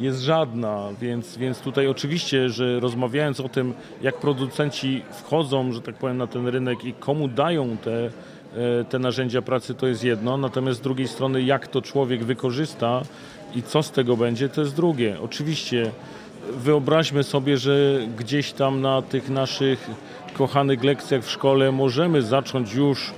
jest 0.00 0.20
żadna, 0.20 0.88
więc, 1.00 1.36
więc 1.36 1.60
tutaj 1.60 1.86
oczywiście, 1.86 2.50
że 2.50 2.80
rozmawiając 2.80 3.40
o 3.40 3.48
tym, 3.48 3.74
jak 4.02 4.16
producenci 4.16 5.02
wchodzą, 5.10 5.72
że 5.72 5.80
tak 5.80 5.94
powiem, 5.94 6.16
na 6.16 6.26
ten 6.26 6.48
rynek 6.48 6.84
i 6.84 6.92
komu 6.92 7.28
dają 7.28 7.76
te, 7.76 8.06
e, 8.06 8.84
te 8.84 8.98
narzędzia 8.98 9.42
pracy, 9.42 9.74
to 9.74 9.86
jest 9.86 10.04
jedno, 10.04 10.36
natomiast 10.36 10.78
z 10.78 10.82
drugiej 10.82 11.08
strony, 11.08 11.42
jak 11.42 11.68
to 11.68 11.82
człowiek 11.82 12.24
wykorzysta 12.24 13.02
i 13.54 13.62
co 13.62 13.82
z 13.82 13.90
tego 13.90 14.16
będzie, 14.16 14.48
to 14.48 14.60
jest 14.60 14.76
drugie. 14.76 15.16
Oczywiście 15.22 15.90
wyobraźmy 16.56 17.22
sobie, 17.22 17.56
że 17.58 17.98
gdzieś 18.18 18.52
tam 18.52 18.80
na 18.80 19.02
tych 19.02 19.30
naszych 19.30 19.90
kochanych 20.34 20.84
lekcjach 20.84 21.22
w 21.22 21.30
szkole 21.30 21.72
możemy 21.72 22.22
zacząć 22.22 22.74
już 22.74 23.12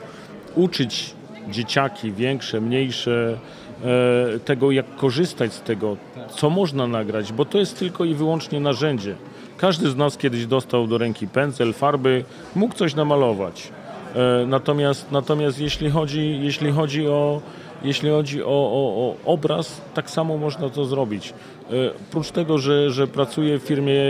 uczyć 0.55 1.15
dzieciaki 1.51 2.13
większe, 2.13 2.61
mniejsze 2.61 3.39
e, 3.85 4.39
tego, 4.39 4.71
jak 4.71 4.97
korzystać 4.97 5.53
z 5.53 5.61
tego, 5.61 5.97
co 6.37 6.51
można 6.51 6.87
nagrać, 6.87 7.33
bo 7.33 7.45
to 7.45 7.59
jest 7.59 7.79
tylko 7.79 8.05
i 8.05 8.15
wyłącznie 8.15 8.61
narzędzie. 8.61 9.15
Każdy 9.57 9.91
z 9.91 9.97
nas 9.97 10.17
kiedyś 10.19 10.47
dostał 10.47 10.87
do 10.87 10.99
ręki 10.99 11.29
pędzel, 11.29 11.73
farby, 11.73 12.25
mógł 12.55 12.75
coś 12.75 12.95
namalować. 12.95 13.73
E, 14.15 14.47
Natomiast, 14.47 15.11
natomiast 15.13 15.61
jeśli 15.61 15.91
chodzi, 15.91 16.39
jeśli 16.43 16.71
chodzi 16.71 17.09
o 17.09 17.41
jeśli 17.85 18.11
chodzi 18.11 18.43
o, 18.43 18.47
o, 18.47 19.07
o 19.07 19.15
obraz, 19.25 19.81
tak 19.95 20.11
samo 20.11 20.39
można 20.39 20.71
to 20.71 20.85
zrobić. 20.85 21.35
E, 21.73 21.75
Oprócz 22.09 22.31
tego, 22.31 22.59
że, 22.59 22.91
że 22.91 23.07
pracuję 23.07 23.59
w 23.59 23.63
firmie 23.63 24.01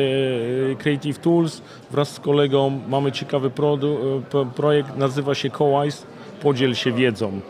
e, 0.72 0.74
Creative 0.74 1.18
Tools, 1.18 1.62
wraz 1.90 2.08
z 2.12 2.20
kolegą 2.20 2.80
mamy 2.88 3.12
ciekawy 3.12 3.46
e, 3.48 3.50
pro- 4.30 4.46
projekt, 4.46 4.96
nazywa 4.96 5.34
się 5.34 5.50
Coice, 5.50 6.06
podziel 6.42 6.74
się 6.74 6.92
wiedzą. 6.92 7.40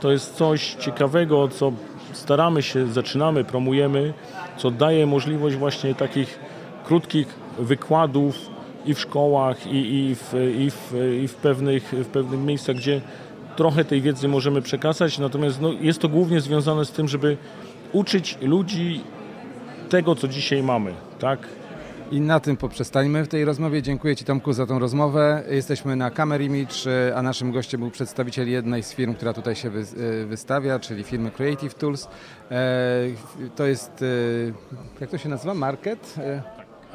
To 0.00 0.12
jest 0.12 0.34
coś 0.34 0.74
ciekawego, 0.74 1.48
co 1.48 1.72
staramy 2.12 2.62
się, 2.62 2.86
zaczynamy, 2.86 3.44
promujemy, 3.44 4.12
co 4.56 4.70
daje 4.70 5.06
możliwość 5.06 5.56
właśnie 5.56 5.94
takich 5.94 6.38
krótkich 6.84 7.26
wykładów 7.58 8.50
i 8.86 8.94
w 8.94 9.00
szkołach, 9.00 9.66
i, 9.66 9.76
i, 9.76 10.14
w, 10.14 10.34
i, 10.58 10.70
w, 10.70 10.94
i 11.22 11.28
w, 11.28 11.34
pewnych, 11.34 11.92
w 11.92 12.06
pewnych 12.06 12.40
miejscach, 12.40 12.76
gdzie 12.76 13.00
trochę 13.56 13.84
tej 13.84 14.02
wiedzy 14.02 14.28
możemy 14.28 14.62
przekazać, 14.62 15.18
natomiast 15.18 15.60
no, 15.60 15.72
jest 15.80 15.98
to 16.00 16.08
głównie 16.08 16.40
związane 16.40 16.84
z 16.84 16.90
tym, 16.92 17.08
żeby 17.08 17.36
uczyć 17.92 18.38
ludzi 18.42 19.00
tego, 19.88 20.14
co 20.14 20.28
dzisiaj 20.28 20.62
mamy, 20.62 20.94
tak? 21.18 21.38
I 22.10 22.20
na 22.20 22.40
tym 22.40 22.56
poprzestańmy 22.56 23.24
w 23.24 23.28
tej 23.28 23.44
rozmowie. 23.44 23.82
Dziękuję 23.82 24.16
Ci 24.16 24.24
Tomku 24.24 24.52
za 24.52 24.66
tą 24.66 24.78
rozmowę. 24.78 25.42
Jesteśmy 25.50 25.96
na 25.96 26.10
Camera 26.10 26.44
Image, 26.44 26.74
a 27.16 27.22
naszym 27.22 27.52
gościem 27.52 27.80
był 27.80 27.90
przedstawiciel 27.90 28.48
jednej 28.48 28.82
z 28.82 28.92
firm, 28.92 29.14
która 29.14 29.32
tutaj 29.32 29.56
się 29.56 29.68
e, 29.68 30.26
wystawia, 30.26 30.78
czyli 30.78 31.04
firmy 31.04 31.30
Creative 31.30 31.74
Tools. 31.74 32.08
E, 32.50 32.58
To 33.56 33.66
jest, 33.66 34.02
e, 34.02 35.00
jak 35.00 35.10
to 35.10 35.18
się 35.18 35.28
nazywa? 35.28 35.54
Market? 35.54 36.14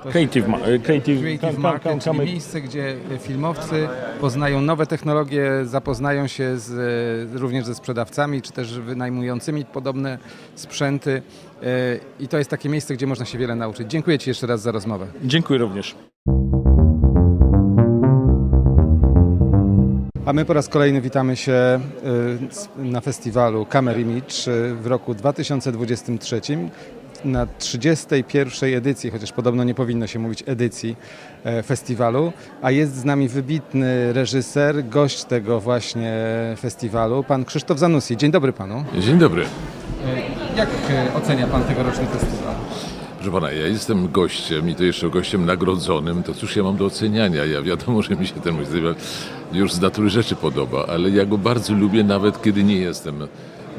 E, 0.05 0.11
Creative, 0.11 0.47
ma- 0.47 0.57
creative, 0.83 1.19
Creative 1.21 1.57
Market, 1.57 2.03
czyli 2.03 2.19
miejsce, 2.19 2.61
gdzie 2.61 2.95
filmowcy 3.19 3.87
poznają 4.21 4.61
nowe 4.61 4.85
technologie, 4.85 5.51
zapoznają 5.63 6.27
się 6.27 6.57
z, 6.57 6.71
e, 7.35 7.37
również 7.39 7.65
ze 7.65 7.75
sprzedawcami, 7.75 8.41
czy 8.41 8.51
też 8.51 8.79
wynajmującymi 8.79 9.65
podobne 9.65 10.17
sprzęty. 10.55 11.21
E, 11.63 11.65
I 12.19 12.27
to 12.27 12.37
jest 12.37 12.49
takie 12.49 12.69
miejsce, 12.69 12.93
gdzie 12.93 13.07
można 13.07 13.25
się 13.25 13.37
wiele 13.37 13.55
nauczyć. 13.55 13.91
Dziękuję 13.91 14.19
Ci 14.19 14.29
jeszcze 14.29 14.47
raz 14.47 14.61
za 14.61 14.71
rozmowę. 14.71 15.07
Dziękuję 15.23 15.59
również. 15.59 15.95
A 20.25 20.33
my 20.33 20.45
po 20.45 20.53
raz 20.53 20.69
kolejny 20.69 21.01
witamy 21.01 21.35
się 21.35 21.79
na 22.77 23.01
festiwalu 23.01 23.65
Camera 23.65 23.99
Image 23.99 24.35
w 24.81 24.87
roku 24.87 25.13
2023 25.13 26.41
na 27.27 27.47
31 27.59 28.73
edycji, 28.73 29.11
chociaż 29.11 29.31
podobno 29.31 29.63
nie 29.63 29.73
powinno 29.73 30.07
się 30.07 30.19
mówić 30.19 30.43
edycji 30.45 30.95
e, 31.43 31.63
festiwalu, 31.63 32.33
a 32.61 32.71
jest 32.71 32.95
z 32.95 33.05
nami 33.05 33.27
wybitny 33.27 34.13
reżyser, 34.13 34.89
gość 34.89 35.23
tego 35.23 35.59
właśnie 35.59 36.13
festiwalu, 36.59 37.23
pan 37.23 37.45
Krzysztof 37.45 37.79
Zanussi. 37.79 38.17
Dzień 38.17 38.31
dobry 38.31 38.53
panu. 38.53 38.83
Dzień 38.99 39.17
dobry. 39.17 39.45
Jak 40.55 40.69
e, 40.89 41.13
ocenia 41.13 41.47
pan 41.47 41.63
tegoroczny 41.63 42.05
festiwal? 42.05 42.55
Proszę 43.15 43.31
pana, 43.31 43.51
ja 43.51 43.67
jestem 43.67 44.11
gościem 44.11 44.69
i 44.69 44.75
to 44.75 44.83
jeszcze 44.83 45.09
gościem 45.09 45.45
nagrodzonym, 45.45 46.23
to 46.23 46.33
cóż 46.33 46.55
ja 46.55 46.63
mam 46.63 46.77
do 46.77 46.85
oceniania? 46.85 47.45
Ja 47.45 47.61
wiadomo, 47.61 48.01
że 48.01 48.15
mi 48.15 48.27
się 48.27 48.33
ten 48.33 48.57
festiwal 48.57 48.95
już 49.53 49.73
z 49.73 49.81
natury 49.81 50.09
rzeczy 50.09 50.35
podoba, 50.35 50.85
ale 50.87 51.09
ja 51.09 51.25
go 51.25 51.37
bardzo 51.37 51.73
lubię 51.73 52.03
nawet 52.03 52.41
kiedy 52.41 52.63
nie 52.63 52.75
jestem 52.77 53.27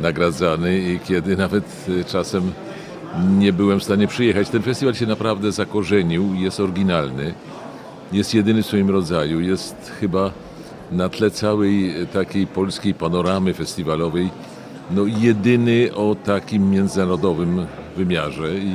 nagradzany 0.01 0.79
i 0.79 0.99
kiedy 1.01 1.37
nawet 1.37 1.87
czasem 2.07 2.53
nie 3.39 3.53
byłem 3.53 3.81
w 3.81 3.85
stanie 3.85 4.07
przyjechać. 4.07 4.49
Ten 4.49 4.63
festiwal 4.63 4.95
się 4.95 5.07
naprawdę 5.07 5.53
zakorzenił, 5.53 6.35
jest 6.35 6.61
oryginalny, 6.61 7.35
jest 8.13 8.35
jedyny 8.35 8.63
w 8.63 8.67
swoim 8.67 8.91
rodzaju, 8.91 9.41
jest 9.41 9.93
chyba 10.01 10.31
na 10.93 11.09
tle 11.09 11.31
całej 11.31 11.95
takiej 12.13 12.47
polskiej 12.47 12.95
panoramy 12.95 13.55
festiwalowej 13.55 14.31
no 14.91 15.07
jedyny 15.07 15.95
o 15.95 16.17
takim 16.25 16.71
międzynarodowym 16.71 17.67
wymiarze 17.97 18.55
i 18.59 18.73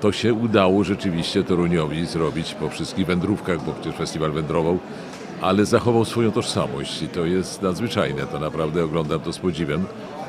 to 0.00 0.12
się 0.12 0.34
udało 0.34 0.84
rzeczywiście 0.84 1.44
Toruniowi 1.44 2.06
zrobić 2.06 2.54
po 2.54 2.68
wszystkich 2.68 3.06
wędrówkach, 3.06 3.64
bo 3.64 3.72
przecież 3.72 3.94
festiwal 3.94 4.32
wędrował, 4.32 4.78
ale 5.40 5.66
zachował 5.66 6.04
swoją 6.04 6.32
tożsamość 6.32 7.02
i 7.02 7.08
to 7.08 7.26
jest 7.26 7.62
nadzwyczajne, 7.62 8.26
to 8.26 8.38
naprawdę 8.38 8.84
oglądam 8.84 9.20
to 9.20 9.32
z 9.32 9.38
podziwem. 9.38 9.84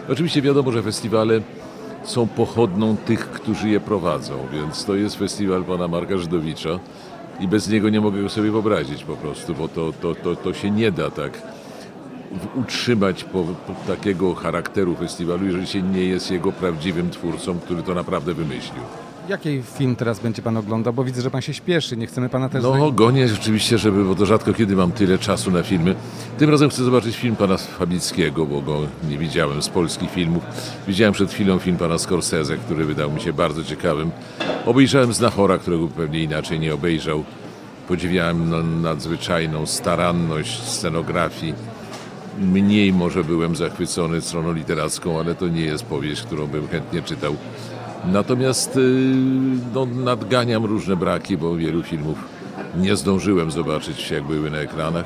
Oczywiście 0.09 0.41
wiadomo, 0.41 0.71
że 0.71 0.83
festiwale 0.83 1.41
są 2.05 2.27
pochodną 2.27 2.97
tych, 2.97 3.29
którzy 3.29 3.69
je 3.69 3.79
prowadzą, 3.79 4.33
więc 4.53 4.85
to 4.85 4.95
jest 4.95 5.15
festiwal 5.15 5.63
pana 5.63 5.87
Marka 5.87 6.17
Żydowicza 6.17 6.79
i 7.39 7.47
bez 7.47 7.69
niego 7.69 7.89
nie 7.89 8.01
mogę 8.01 8.21
go 8.21 8.29
sobie 8.29 8.51
wyobrazić 8.51 9.03
po 9.03 9.15
prostu, 9.15 9.55
bo 9.55 9.67
to, 9.67 9.93
to, 10.01 10.15
to, 10.15 10.35
to 10.35 10.53
się 10.53 10.71
nie 10.71 10.91
da 10.91 11.11
tak 11.11 11.41
utrzymać 12.55 13.23
po, 13.23 13.43
po 13.43 13.73
takiego 13.87 14.35
charakteru 14.35 14.95
festiwalu, 14.95 15.45
jeżeli 15.45 15.67
się 15.67 15.81
nie 15.81 16.05
jest 16.05 16.31
jego 16.31 16.51
prawdziwym 16.51 17.09
twórcą, 17.09 17.59
który 17.59 17.83
to 17.83 17.93
naprawdę 17.93 18.33
wymyślił. 18.33 18.83
Jaki 19.29 19.61
film 19.77 19.95
teraz 19.95 20.19
będzie 20.19 20.41
pan 20.41 20.57
oglądał? 20.57 20.93
Bo 20.93 21.03
widzę, 21.03 21.21
że 21.21 21.31
pan 21.31 21.41
się 21.41 21.53
śpieszy, 21.53 21.97
nie 21.97 22.07
chcemy 22.07 22.29
pana 22.29 22.49
też... 22.49 22.63
No, 22.63 22.91
gonię 22.91 23.27
rzeczywiście, 23.27 23.77
żeby, 23.77 24.03
bo 24.05 24.15
to 24.15 24.25
rzadko 24.25 24.53
kiedy 24.53 24.75
mam 24.75 24.91
tyle 24.91 25.17
czasu 25.17 25.51
na 25.51 25.63
filmy. 25.63 25.95
Tym 26.37 26.49
razem 26.49 26.69
chcę 26.69 26.83
zobaczyć 26.83 27.15
film 27.17 27.35
pana 27.35 27.57
Fabickiego, 27.57 28.45
bo 28.45 28.61
go 28.61 28.79
nie 29.09 29.17
widziałem 29.17 29.61
z 29.61 29.69
polskich 29.69 30.11
filmów. 30.11 30.43
Widziałem 30.87 31.13
przed 31.13 31.31
chwilą 31.31 31.59
film 31.59 31.77
pana 31.77 31.97
Scorsese, 31.97 32.57
który 32.57 32.85
wydał 32.85 33.11
mi 33.11 33.21
się 33.21 33.33
bardzo 33.33 33.63
ciekawym. 33.63 34.11
Obejrzałem 34.65 35.13
Znachora, 35.13 35.57
którego 35.57 35.87
pewnie 35.87 36.23
inaczej 36.23 36.59
nie 36.59 36.73
obejrzał. 36.73 37.23
Podziwiałem 37.87 38.49
na- 38.49 38.63
nadzwyczajną 38.89 39.65
staranność 39.65 40.63
scenografii. 40.63 41.53
Mniej 42.39 42.93
może 42.93 43.23
byłem 43.23 43.55
zachwycony 43.55 44.21
stroną 44.21 44.53
literacką, 44.53 45.19
ale 45.19 45.35
to 45.35 45.47
nie 45.47 45.61
jest 45.65 45.83
powieść, 45.85 46.21
którą 46.21 46.47
bym 46.47 46.67
chętnie 46.67 47.01
czytał. 47.01 47.35
Natomiast 48.11 48.77
y, 48.77 48.79
no, 49.73 49.85
nadganiam 49.85 50.65
różne 50.65 50.95
braki, 50.95 51.37
bo 51.37 51.55
wielu 51.55 51.83
filmów 51.83 52.17
nie 52.77 52.95
zdążyłem 52.95 53.51
zobaczyć, 53.51 54.11
jak 54.11 54.23
były 54.23 54.51
na 54.51 54.57
ekranach. 54.57 55.05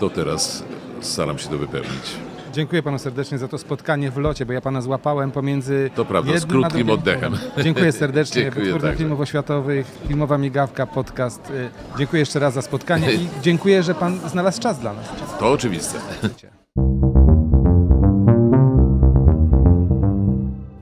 To 0.00 0.10
teraz 0.10 0.64
staram 1.00 1.38
się 1.38 1.48
to 1.48 1.58
wypełnić. 1.58 2.16
Dziękuję 2.52 2.82
panu 2.82 2.98
serdecznie 2.98 3.38
za 3.38 3.48
to 3.48 3.58
spotkanie 3.58 4.10
w 4.10 4.16
locie, 4.16 4.46
bo 4.46 4.52
ja 4.52 4.60
pana 4.60 4.80
złapałem 4.80 5.30
pomiędzy. 5.30 5.90
To 5.94 6.04
prawda, 6.04 6.38
z 6.38 6.46
krótkim 6.46 6.90
oddechem. 6.90 7.36
Dziękuję 7.62 7.92
serdecznie. 7.92 8.42
Dziękuję 8.42 8.64
Wytwórnia 8.64 8.88
także. 8.88 8.98
Filmów 8.98 9.20
Oświatowych, 9.20 9.86
Filmowa 10.08 10.38
Migawka, 10.38 10.86
podcast. 10.86 11.50
Y, 11.50 11.70
Dziękuję 11.98 12.20
jeszcze 12.20 12.38
raz 12.38 12.54
za 12.54 12.62
spotkanie 12.62 13.12
i 13.12 13.28
dziękuję, 13.42 13.82
że 13.82 13.94
pan 13.94 14.18
znalazł 14.28 14.60
czas 14.60 14.78
dla 14.78 14.92
nas. 14.92 15.06
To 15.38 15.52
oczywiste. 15.52 15.98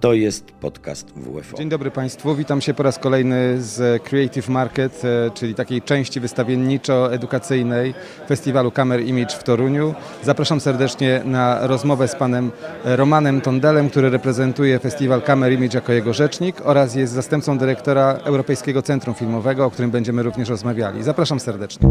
To 0.05 0.13
jest 0.13 0.53
podcast 0.53 1.13
WFO. 1.17 1.57
Dzień 1.57 1.69
dobry 1.69 1.91
Państwu, 1.91 2.35
witam 2.35 2.61
się 2.61 2.75
po 2.75 2.83
raz 2.83 2.99
kolejny 2.99 3.63
z 3.63 4.03
Creative 4.03 4.49
Market, 4.49 5.03
e, 5.05 5.31
czyli 5.31 5.55
takiej 5.55 5.83
części 5.83 6.21
wystawienniczo-edukacyjnej 6.21 7.95
Festiwalu 8.29 8.71
Kamer 8.71 9.01
Image 9.01 9.37
w 9.37 9.45
Toruniu. 9.45 9.95
Zapraszam 10.23 10.61
serdecznie 10.61 11.23
na 11.25 11.67
rozmowę 11.67 12.09
z 12.09 12.15
panem 12.15 12.51
Romanem 12.85 13.41
Tondelem, 13.41 13.91
który 13.91 14.11
reprezentuje 14.11 14.79
Festiwal 14.79 15.23
Kamer 15.23 15.53
Image 15.53 15.75
jako 15.75 15.93
jego 15.93 16.13
rzecznik 16.13 16.57
oraz 16.65 16.95
jest 16.95 17.13
zastępcą 17.13 17.59
dyrektora 17.59 18.13
Europejskiego 18.25 18.83
Centrum 18.83 19.15
Filmowego, 19.15 19.65
o 19.65 19.71
którym 19.71 19.91
będziemy 19.91 20.23
również 20.23 20.49
rozmawiali. 20.49 21.03
Zapraszam 21.03 21.41
serdecznie. 21.41 21.89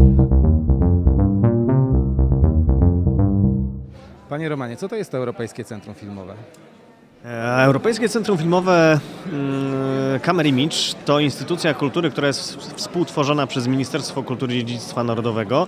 Panie 4.28 4.48
Romanie, 4.48 4.76
co 4.76 4.88
to 4.88 4.96
jest 4.96 5.10
to 5.10 5.18
Europejskie 5.18 5.64
Centrum 5.64 5.94
Filmowe? 5.94 6.34
E, 7.24 7.64
Europejskie 7.64 8.08
Centrum 8.08 8.38
Filmowe 8.38 9.00
Camera 10.22 10.48
Image 10.48 10.76
to 11.04 11.20
instytucja 11.20 11.74
kultury, 11.74 12.10
która 12.10 12.26
jest 12.26 12.56
współtworzona 12.56 13.46
przez 13.46 13.66
Ministerstwo 13.66 14.22
Kultury 14.22 14.56
i 14.56 14.64
Dziedzictwa 14.64 15.04
Narodowego, 15.04 15.66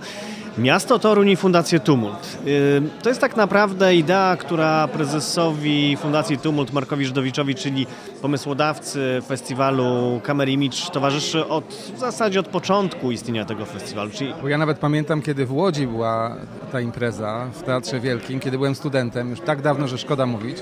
Miasto 0.57 0.99
Toruń 0.99 1.29
i 1.29 1.35
Fundację 1.35 1.79
Tumult. 1.79 2.37
E, 2.41 3.01
to 3.03 3.09
jest 3.09 3.21
tak 3.21 3.35
naprawdę 3.35 3.95
idea, 3.95 4.37
która 4.39 4.87
prezesowi 4.87 5.97
Fundacji 5.97 6.37
Tumult 6.37 6.73
Markowi 6.73 7.05
Żydowiczowi, 7.05 7.55
czyli 7.55 7.87
pomysłodawcy 8.21 9.21
festiwalu 9.27 10.21
Camera 10.23 10.51
Image 10.51 10.77
towarzyszy 10.93 11.47
od, 11.47 11.65
w 11.95 11.99
zasadzie 11.99 12.39
od 12.39 12.47
początku 12.47 13.11
istnienia 13.11 13.45
tego 13.45 13.65
festiwalu. 13.65 14.11
Czyli... 14.11 14.33
Bo 14.41 14.47
ja 14.47 14.57
nawet 14.57 14.79
pamiętam, 14.79 15.21
kiedy 15.21 15.45
w 15.45 15.53
Łodzi 15.53 15.87
była 15.87 16.35
ta 16.71 16.81
impreza 16.81 17.47
w 17.53 17.63
Teatrze 17.63 17.99
Wielkim, 17.99 18.39
kiedy 18.39 18.57
byłem 18.57 18.75
studentem, 18.75 19.29
już 19.29 19.39
tak 19.39 19.61
dawno, 19.61 19.87
że 19.87 19.97
szkoda 19.97 20.25
mówić 20.25 20.57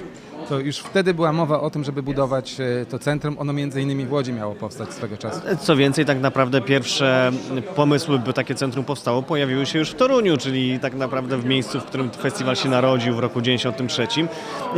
to 0.50 0.60
już 0.60 0.78
wtedy 0.78 1.14
była 1.14 1.34
mowa 1.34 1.62
o 1.62 1.70
tym, 1.70 1.84
żeby 1.84 2.04
budować 2.04 2.56
e, 2.60 2.86
to 2.86 3.00
centrum. 3.00 3.36
Ono 3.40 3.54
między 3.54 3.82
innymi 3.82 4.06
w 4.06 4.14
Łodzi 4.14 4.34
miało 4.34 4.56
powstać 4.56 4.94
swego 4.94 5.18
czasu. 5.18 5.42
Co 5.62 5.76
więcej, 5.76 6.06
tak 6.06 6.20
naprawdę 6.20 6.62
pierwsze 6.62 7.32
pomysły, 7.76 8.20
by 8.20 8.34
takie 8.34 8.56
centrum 8.56 8.86
powstało, 8.86 9.24
pojawiły 9.24 9.66
się 9.66 9.80
już 9.80 9.90
w 9.90 9.96
Toruniu, 9.96 10.38
czyli 10.38 10.80
tak 10.80 10.94
naprawdę 10.94 11.38
w 11.38 11.46
miejscu, 11.46 11.80
w 11.80 11.84
którym 11.84 12.10
festiwal 12.10 12.56
się 12.56 12.70
narodził 12.70 13.16
w 13.16 13.20
roku 13.20 13.42
1993. 13.42 14.28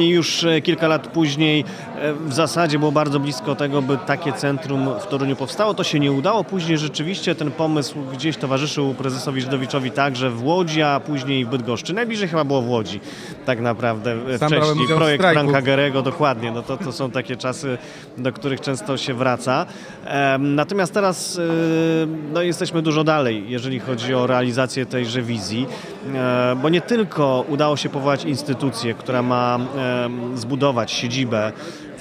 I 0.02 0.10
już 0.10 0.44
e, 0.44 0.62
kilka 0.62 0.88
lat 0.88 1.08
później 1.08 1.66
e, 1.96 2.14
w 2.14 2.34
zasadzie 2.34 2.80
było 2.80 2.92
bardzo 2.92 3.20
blisko 3.20 3.56
tego, 3.56 3.82
by 3.82 3.98
takie 3.98 4.34
centrum 4.34 4.90
w 5.00 5.08
Toruniu 5.08 5.36
powstało. 5.36 5.74
To 5.74 5.84
się 5.84 6.00
nie 6.00 6.12
udało. 6.12 6.44
Później 6.44 6.78
rzeczywiście 6.78 7.36
ten 7.36 7.52
pomysł 7.52 7.96
gdzieś 8.14 8.38
towarzyszył 8.38 8.94
prezesowi 8.94 9.42
Żydowiczowi 9.42 9.92
także 9.92 10.30
w 10.30 10.44
Łodzi, 10.44 10.82
a 10.82 11.00
później 11.00 11.46
w 11.46 11.50
Bydgoszczy. 11.50 11.94
Najbliżej 11.94 12.28
chyba 12.28 12.44
było 12.44 12.62
w 12.62 12.70
Łodzi 12.70 13.00
tak 13.46 13.60
naprawdę. 13.60 14.16
Sam 14.38 14.50
Wcześniej 14.50 14.88
projekt 14.88 15.24
Franka 15.24 15.57
Hagerego, 15.58 16.02
dokładnie. 16.02 16.52
No 16.52 16.62
to, 16.62 16.78
to 16.78 16.92
są 16.92 17.12
takie 17.12 17.36
czasy, 17.36 17.78
do 18.18 18.32
których 18.32 18.62
często 18.62 18.98
się 18.98 19.14
wraca. 19.14 19.66
Natomiast 20.40 20.94
teraz 20.94 21.40
no, 22.34 22.42
jesteśmy 22.42 22.82
dużo 22.82 23.04
dalej, 23.04 23.46
jeżeli 23.48 23.80
chodzi 23.80 24.14
o 24.14 24.28
realizację 24.28 24.86
tejże 24.86 25.22
wizji, 25.22 25.68
bo 26.62 26.70
nie 26.70 26.82
tylko 26.82 27.46
udało 27.50 27.78
się 27.78 27.90
powołać 27.90 28.26
instytucję, 28.26 28.94
która 28.94 29.22
ma 29.22 29.60
zbudować 30.36 30.92
siedzibę 30.92 31.52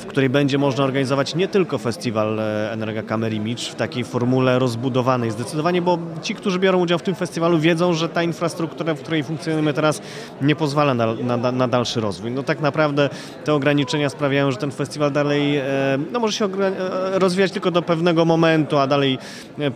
w 0.07 0.09
której 0.09 0.31
będzie 0.31 0.59
można 0.59 0.85
organizować 0.85 1.35
nie 1.35 1.49
tylko 1.49 1.79
festiwal 1.79 2.41
e, 2.41 2.73
Energa 2.73 3.03
Kamer 3.03 3.33
Image 3.33 3.63
w 3.63 3.75
takiej 3.75 4.05
formule 4.05 4.59
rozbudowanej 4.59 5.31
zdecydowanie, 5.31 5.83
bo 5.83 5.99
ci, 6.23 6.35
którzy 6.35 6.59
biorą 6.59 6.79
udział 6.81 6.99
w 6.99 7.03
tym 7.03 7.15
festiwalu 7.15 7.59
wiedzą, 7.59 7.93
że 7.93 8.09
ta 8.09 8.23
infrastruktura, 8.23 8.95
w 8.95 9.01
której 9.01 9.25
funkcjonujemy 9.25 9.73
teraz 9.73 10.03
nie 10.41 10.57
pozwala 10.57 10.95
na, 10.95 11.15
na, 11.37 11.53
na 11.53 11.69
dalszy 11.69 12.01
rozwój. 12.01 12.31
No 12.31 12.43
tak 12.43 12.61
naprawdę 12.61 13.09
te 13.45 13.55
ograniczenia 13.55 14.09
sprawiają, 14.09 14.51
że 14.51 14.57
ten 14.57 14.71
festiwal 14.71 15.13
dalej 15.13 15.57
e, 15.57 15.65
no, 16.13 16.21
może 16.21 16.33
się 16.33 16.45
e, 16.45 17.19
rozwijać 17.19 17.53
tylko 17.53 17.71
do 17.71 17.83
pewnego 17.83 18.25
momentu, 18.25 18.79
a 18.79 18.87
dalej 18.87 19.19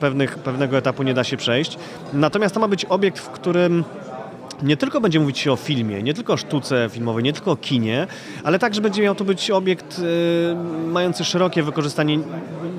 pewnych, 0.00 0.38
pewnego 0.38 0.76
etapu 0.76 1.02
nie 1.02 1.14
da 1.14 1.24
się 1.24 1.36
przejść. 1.36 1.78
Natomiast 2.12 2.54
to 2.54 2.60
ma 2.60 2.68
być 2.68 2.84
obiekt, 2.84 3.18
w 3.18 3.28
którym 3.30 3.84
nie 4.62 4.76
tylko 4.76 5.00
będzie 5.00 5.20
mówić 5.20 5.38
się 5.38 5.52
o 5.52 5.56
filmie, 5.56 6.02
nie 6.02 6.14
tylko 6.14 6.32
o 6.32 6.36
sztuce 6.36 6.88
filmowej, 6.92 7.24
nie 7.24 7.32
tylko 7.32 7.50
o 7.50 7.56
kinie, 7.56 8.06
ale 8.44 8.58
także 8.58 8.80
będzie 8.80 9.02
miał 9.02 9.14
to 9.14 9.24
być 9.24 9.50
obiekt 9.50 9.98
y, 9.98 10.02
mający 10.86 11.24
szerokie 11.24 11.62
wykorzystanie 11.62 12.18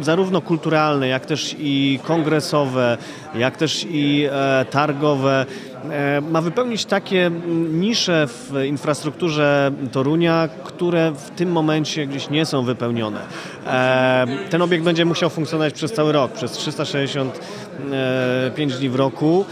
zarówno 0.01 0.41
kulturalne, 0.41 1.07
jak 1.07 1.25
też 1.25 1.55
i 1.59 1.99
kongresowe, 2.03 2.97
jak 3.35 3.57
też 3.57 3.85
i 3.89 4.27
e, 4.31 4.65
targowe. 4.71 5.45
E, 5.89 6.21
ma 6.21 6.41
wypełnić 6.41 6.85
takie 6.85 7.31
nisze 7.71 8.27
w 8.27 8.53
infrastrukturze 8.65 9.71
Torunia, 9.91 10.49
które 10.63 11.11
w 11.11 11.29
tym 11.29 11.51
momencie 11.51 12.07
gdzieś 12.07 12.29
nie 12.29 12.45
są 12.45 12.63
wypełnione. 12.63 13.19
E, 13.67 14.27
ten 14.49 14.61
obiekt 14.61 14.83
będzie 14.83 15.05
musiał 15.05 15.29
funkcjonować 15.29 15.73
przez 15.73 15.93
cały 15.93 16.11
rok, 16.11 16.31
przez 16.31 16.51
365 16.51 18.77
dni 18.77 18.89
w 18.89 18.95
roku 18.95 19.45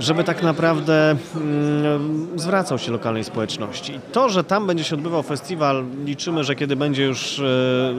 żeby 0.00 0.24
tak 0.24 0.42
naprawdę 0.42 1.16
mm, 1.36 2.28
zwracał 2.36 2.78
się 2.78 2.92
lokalnej 2.92 3.24
społeczności. 3.24 4.00
To, 4.12 4.28
że 4.28 4.44
tam 4.44 4.66
będzie 4.66 4.84
się 4.84 4.94
odbywał 4.94 5.22
festiwal, 5.22 5.84
liczymy, 6.04 6.44
że 6.44 6.54
kiedy 6.54 6.76
będzie 6.76 7.04
już 7.04 7.38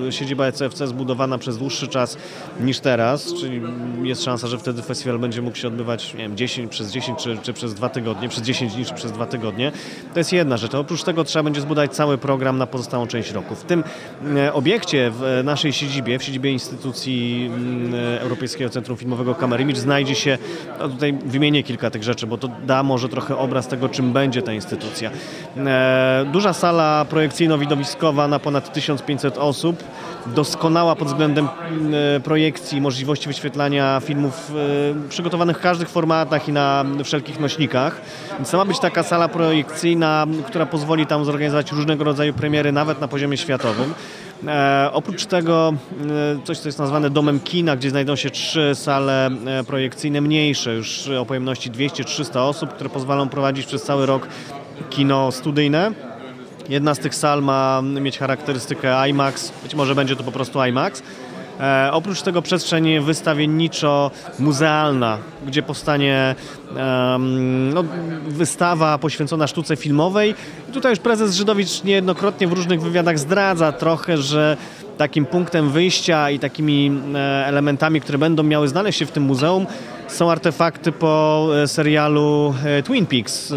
e, 0.08 0.12
siedziba 0.12 0.46
ECFC 0.46 0.88
zbudowana 0.88 1.38
przez 1.38 1.58
dłuższy 1.58 1.88
czas 1.88 2.18
niż 2.60 2.80
teraz, 2.80 3.34
czyli 3.34 3.62
jest 4.04 4.24
szansa, 4.24 4.48
że 4.48 4.58
wtedy 4.58 4.82
festiwal 4.82 5.20
będzie 5.20 5.42
mógł 5.42 5.58
się 5.58 5.68
odbywać 5.68 6.14
nie 6.14 6.20
wiem, 6.20 6.38
10, 6.38 6.72
przez 6.72 6.92
10 6.92 7.20
czy, 7.20 7.38
czy 7.38 7.54
przez 7.54 7.74
dwa 7.74 7.90
tygodnie, 7.90 8.30
przez 8.30 8.44
10 8.44 8.74
dni 8.74 8.86
czy 8.86 8.94
przez 8.94 9.12
dwa 9.12 9.26
tygodnie. 9.26 9.72
To 10.14 10.20
jest 10.20 10.34
jedna 10.34 10.58
rzecz. 10.58 10.76
Oprócz 10.76 11.04
tego 11.04 11.24
trzeba 11.24 11.44
będzie 11.44 11.62
zbudować 11.62 11.96
cały 11.96 12.18
program 12.18 12.58
na 12.58 12.68
pozostałą 12.68 13.08
część 13.08 13.32
roku. 13.32 13.56
W 13.56 13.64
tym 13.64 13.84
e, 14.36 14.54
obiekcie, 14.54 15.12
w 15.14 15.42
naszej 15.44 15.74
siedzibie, 15.74 16.20
w 16.20 16.24
siedzibie 16.24 16.52
instytucji 16.52 17.52
mm, 17.56 17.94
Europejskiego 18.22 18.70
Centrum 18.70 18.98
Filmowego 18.98 19.36
Kamerimicz 19.36 19.78
znajdzie 19.78 20.16
się, 20.16 20.38
no 20.80 20.90
tutaj 20.90 21.14
wymienię 21.26 21.64
kilka 21.64 21.91
tych 21.92 22.04
rzeczy, 22.04 22.28
bo 22.28 22.38
to 22.38 22.48
da 22.48 22.84
może 22.84 23.10
trochę 23.10 23.38
obraz 23.38 23.68
tego, 23.68 23.90
czym 23.90 24.14
będzie 24.14 24.42
ta 24.42 24.54
instytucja. 24.54 25.12
E, 25.58 26.26
duża 26.32 26.54
sala 26.54 27.06
projekcyjno-widowiskowa 27.10 28.30
na 28.30 28.40
ponad 28.40 28.74
1500 28.74 29.38
osób, 29.38 29.84
doskonała 30.26 30.96
pod 30.96 31.08
względem 31.08 31.48
e, 32.16 32.20
projekcji, 32.20 32.82
możliwości 32.82 33.28
wyświetlania 33.28 34.02
filmów 34.06 34.52
e, 35.06 35.10
przygotowanych 35.10 35.58
w 35.58 35.62
każdych 35.62 35.90
formatach 35.90 36.48
i 36.48 36.52
na 36.52 36.86
wszelkich 37.04 37.40
nośnikach. 37.40 38.02
Więc 38.38 38.52
to 38.52 38.58
ma 38.58 38.66
być 38.66 38.80
taka 38.80 39.04
sala 39.04 39.28
projekcyjna, 39.28 40.28
która 40.48 40.66
pozwoli 40.66 41.06
tam 41.06 41.26
zorganizować 41.26 41.72
różnego 41.72 42.04
rodzaju 42.04 42.34
premiery, 42.34 42.72
nawet 42.72 43.02
na 43.02 43.08
poziomie 43.08 43.38
światowym. 43.38 43.94
E, 44.48 44.90
oprócz 44.94 45.26
tego 45.26 45.74
e, 46.40 46.46
coś, 46.46 46.60
co 46.60 46.68
jest 46.68 46.80
nazwane 46.80 47.10
domem 47.10 47.40
kina, 47.40 47.76
gdzie 47.76 47.90
znajdą 47.90 48.16
się 48.16 48.30
trzy 48.30 48.72
sale 48.76 49.28
e, 49.28 49.64
projekcyjne 49.64 50.22
mniejsze, 50.22 50.74
już 50.74 51.08
o 51.08 51.26
pojemności 51.26 51.72
200-300 51.72 52.40
osób, 52.40 52.74
które 52.74 52.90
pozwolą 52.90 53.30
prowadzić 53.30 53.66
przez 53.66 53.84
cały 53.84 54.06
rok 54.06 54.28
kino 54.90 55.32
studyjne. 55.32 55.92
Jedna 56.70 56.96
z 56.96 57.00
tych 57.00 57.16
sal 57.16 57.42
ma 57.42 57.82
mieć 57.82 58.18
charakterystykę 58.18 59.10
IMAX, 59.10 59.52
być 59.64 59.76
może 59.76 59.96
będzie 59.96 60.16
to 60.16 60.24
po 60.24 60.32
prostu 60.32 60.66
IMAX. 60.66 61.04
E, 61.62 61.90
oprócz 61.92 62.22
tego 62.22 62.42
przestrzeń 62.42 63.00
wystawienniczo-muzealna, 63.00 65.18
gdzie 65.48 65.64
powstanie 65.64 66.36
no, 67.74 67.84
wystawa 68.28 68.98
poświęcona 68.98 69.48
sztuce 69.48 69.76
filmowej. 69.76 70.36
I 70.70 70.72
tutaj 70.72 70.92
już 70.92 71.00
prezes 71.00 71.36
Żydowicz 71.36 71.84
niejednokrotnie 71.84 72.48
w 72.48 72.54
różnych 72.54 72.82
wywiadach 72.82 73.20
zdradza 73.20 73.72
trochę, 73.72 74.18
że 74.18 74.58
takim 74.98 75.26
punktem 75.26 75.70
wyjścia 75.70 76.30
i 76.30 76.40
takimi 76.40 77.02
e, 77.16 77.46
elementami, 77.46 78.02
które 78.02 78.18
będą 78.18 78.44
miały 78.44 78.68
znaleźć 78.68 79.00
się 79.00 79.06
w 79.06 79.12
tym 79.12 79.24
muzeum, 79.24 79.66
są 80.08 80.32
artefakty 80.32 80.92
po 80.92 81.48
e, 81.64 81.68
serialu 81.68 82.54
e, 82.66 82.84
Twin 82.84 83.06
Peaks, 83.06 83.54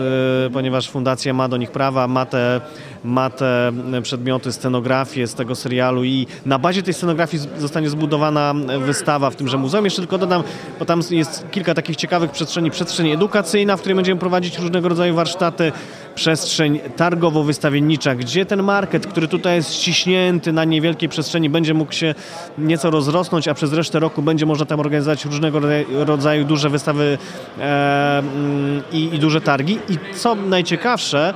ponieważ 0.53 0.91
fundacja 0.91 1.35
ma 1.35 1.49
do 1.49 1.57
nich 1.57 1.71
prawa, 1.71 2.09
ma 2.09 2.27
te, 2.27 2.61
ma 3.05 3.31
te 3.31 3.73
przedmioty, 4.03 4.53
scenografię 4.53 5.27
z 5.27 5.35
tego 5.35 5.55
serialu 5.55 6.05
i 6.05 6.27
na 6.47 6.59
bazie 6.59 6.83
tej 6.83 6.95
scenografii 6.95 7.43
zostanie 7.59 7.91
zbudowana 7.91 8.55
wystawa 8.79 9.31
w 9.31 9.37
tymże 9.37 9.59
muzeum. 9.59 9.85
Jeszcze 9.85 10.03
tylko 10.03 10.19
dodam, 10.19 10.43
bo 10.79 10.85
tam 10.85 11.01
jest 11.11 11.47
kilka 11.51 11.75
takich 11.75 11.97
ciekawych 11.97 12.31
przestrzeni. 12.31 12.71
Przestrzeń 12.71 13.11
edukacyjna, 13.11 13.77
w 13.77 13.81
której 13.81 13.97
będziemy 13.97 14.21
prowadzić 14.21 14.59
różnego 14.59 14.89
rodzaju 14.89 15.15
warsztaty, 15.15 15.73
przestrzeń 16.15 16.81
targowo-wystawiennicza, 16.97 18.17
gdzie 18.17 18.47
ten 18.47 18.63
market, 18.63 19.07
który 19.07 19.29
tutaj 19.29 19.57
jest 19.57 19.75
ściśnięty 19.75 20.53
na 20.53 20.65
niewielkiej 20.65 21.09
przestrzeni, 21.09 21.51
będzie 21.51 21.75
mógł 21.75 21.93
się 21.93 22.15
nieco 22.59 22.91
rozrosnąć, 22.91 23.49
a 23.49 23.55
przez 23.55 23.73
resztę 23.73 24.01
roku 24.01 24.23
będzie 24.23 24.47
można 24.47 24.67
tam 24.67 24.81
organizować 24.81 25.25
różnego 25.25 25.61
rodzaju 25.91 26.44
duże 26.45 26.71
wystawy 26.71 27.19
e, 27.59 28.19
mm, 28.19 28.83
i, 28.93 29.15
i 29.15 29.19
duże 29.19 29.41
targi. 29.41 29.79
I 29.89 29.99
co 30.15 30.35
najciekawsze, 30.35 31.35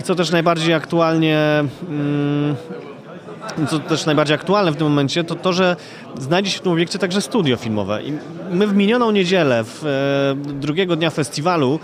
i 0.00 0.02
co 0.02 0.14
też 0.14 0.30
najbardziej 0.30 0.74
aktualnie 0.74 1.64
mm, 1.88 2.56
co 3.70 3.78
też 3.78 4.06
najbardziej 4.06 4.34
aktualne 4.34 4.72
w 4.72 4.76
tym 4.76 4.86
momencie, 4.86 5.24
to 5.24 5.34
to, 5.34 5.52
że 5.52 5.76
znajdzie 6.18 6.50
się 6.50 6.58
w 6.58 6.62
tym 6.62 6.72
obiekcie 6.72 6.98
także 6.98 7.20
studio 7.20 7.56
filmowe. 7.56 8.02
I 8.02 8.12
my 8.50 8.66
w 8.66 8.74
minioną 8.74 9.10
niedzielę, 9.10 9.64
w, 9.64 9.86
e, 9.86 10.52
drugiego 10.52 10.96
dnia 10.96 11.10
festiwalu, 11.10 11.80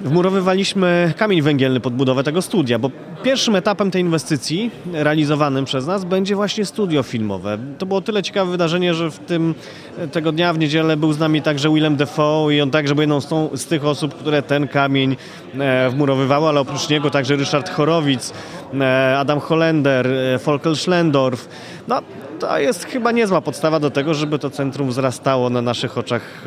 wmurowywaliśmy 0.00 1.12
kamień 1.16 1.42
węgielny 1.42 1.80
pod 1.80 1.94
budowę 1.94 2.24
tego 2.24 2.42
studia, 2.42 2.78
bo 2.78 2.90
pierwszym 3.22 3.56
etapem 3.56 3.90
tej 3.90 4.02
inwestycji 4.02 4.70
realizowanym 4.92 5.64
przez 5.64 5.86
nas 5.86 6.04
będzie 6.04 6.36
właśnie 6.36 6.64
studio 6.64 7.02
filmowe. 7.02 7.58
To 7.78 7.86
było 7.86 8.00
tyle 8.00 8.22
ciekawe 8.22 8.50
wydarzenie, 8.50 8.94
że 8.94 9.10
w 9.10 9.18
tym 9.18 9.54
tego 10.12 10.32
dnia 10.32 10.52
w 10.52 10.58
niedzielę 10.58 10.96
był 10.96 11.12
z 11.12 11.18
nami 11.18 11.42
także 11.42 11.70
Willem 11.70 11.96
Dafoe 11.96 12.50
i 12.50 12.60
on 12.60 12.70
także 12.70 12.94
był 12.94 13.02
jedną 13.02 13.20
z, 13.20 13.28
tą, 13.28 13.50
z 13.54 13.66
tych 13.66 13.84
osób, 13.84 14.14
które 14.14 14.42
ten 14.42 14.68
kamień 14.68 15.16
e, 15.58 15.90
wmurowywały, 15.90 16.48
ale 16.48 16.60
oprócz 16.60 16.88
niego 16.88 17.10
także 17.10 17.36
Ryszard 17.36 17.70
Chorowic, 17.70 18.32
e, 18.80 19.18
Adam 19.18 19.40
Hollender, 19.40 20.08
Volker 20.44 20.76
Schlendorf. 20.76 21.48
No, 21.88 22.02
to 22.38 22.58
jest 22.58 22.84
chyba 22.84 23.12
niezła 23.12 23.40
podstawa 23.40 23.80
do 23.80 23.90
tego, 23.90 24.14
żeby 24.14 24.38
to 24.38 24.50
centrum 24.50 24.88
wzrastało 24.88 25.50
na 25.50 25.62
naszych 25.62 25.98
oczach 25.98 26.44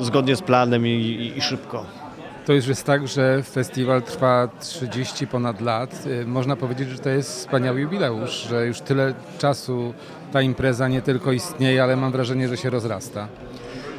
zgodnie 0.00 0.36
z 0.36 0.42
planem 0.42 0.86
i, 0.86 0.90
i, 0.90 1.38
i 1.38 1.40
szybko. 1.40 2.07
To 2.48 2.52
już 2.52 2.66
jest 2.66 2.84
tak, 2.84 3.08
że 3.08 3.42
festiwal 3.42 4.02
trwa 4.02 4.48
30 4.60 5.26
ponad 5.26 5.60
lat. 5.60 6.06
Y, 6.06 6.26
można 6.26 6.56
powiedzieć, 6.56 6.88
że 6.88 6.98
to 6.98 7.08
jest 7.08 7.38
wspaniały 7.38 7.80
jubileusz, 7.80 8.46
że 8.50 8.66
już 8.66 8.80
tyle 8.80 9.14
czasu 9.38 9.94
ta 10.32 10.42
impreza 10.42 10.88
nie 10.88 11.02
tylko 11.02 11.32
istnieje, 11.32 11.82
ale 11.82 11.96
mam 11.96 12.12
wrażenie, 12.12 12.48
że 12.48 12.56
się 12.56 12.70
rozrasta. 12.70 13.28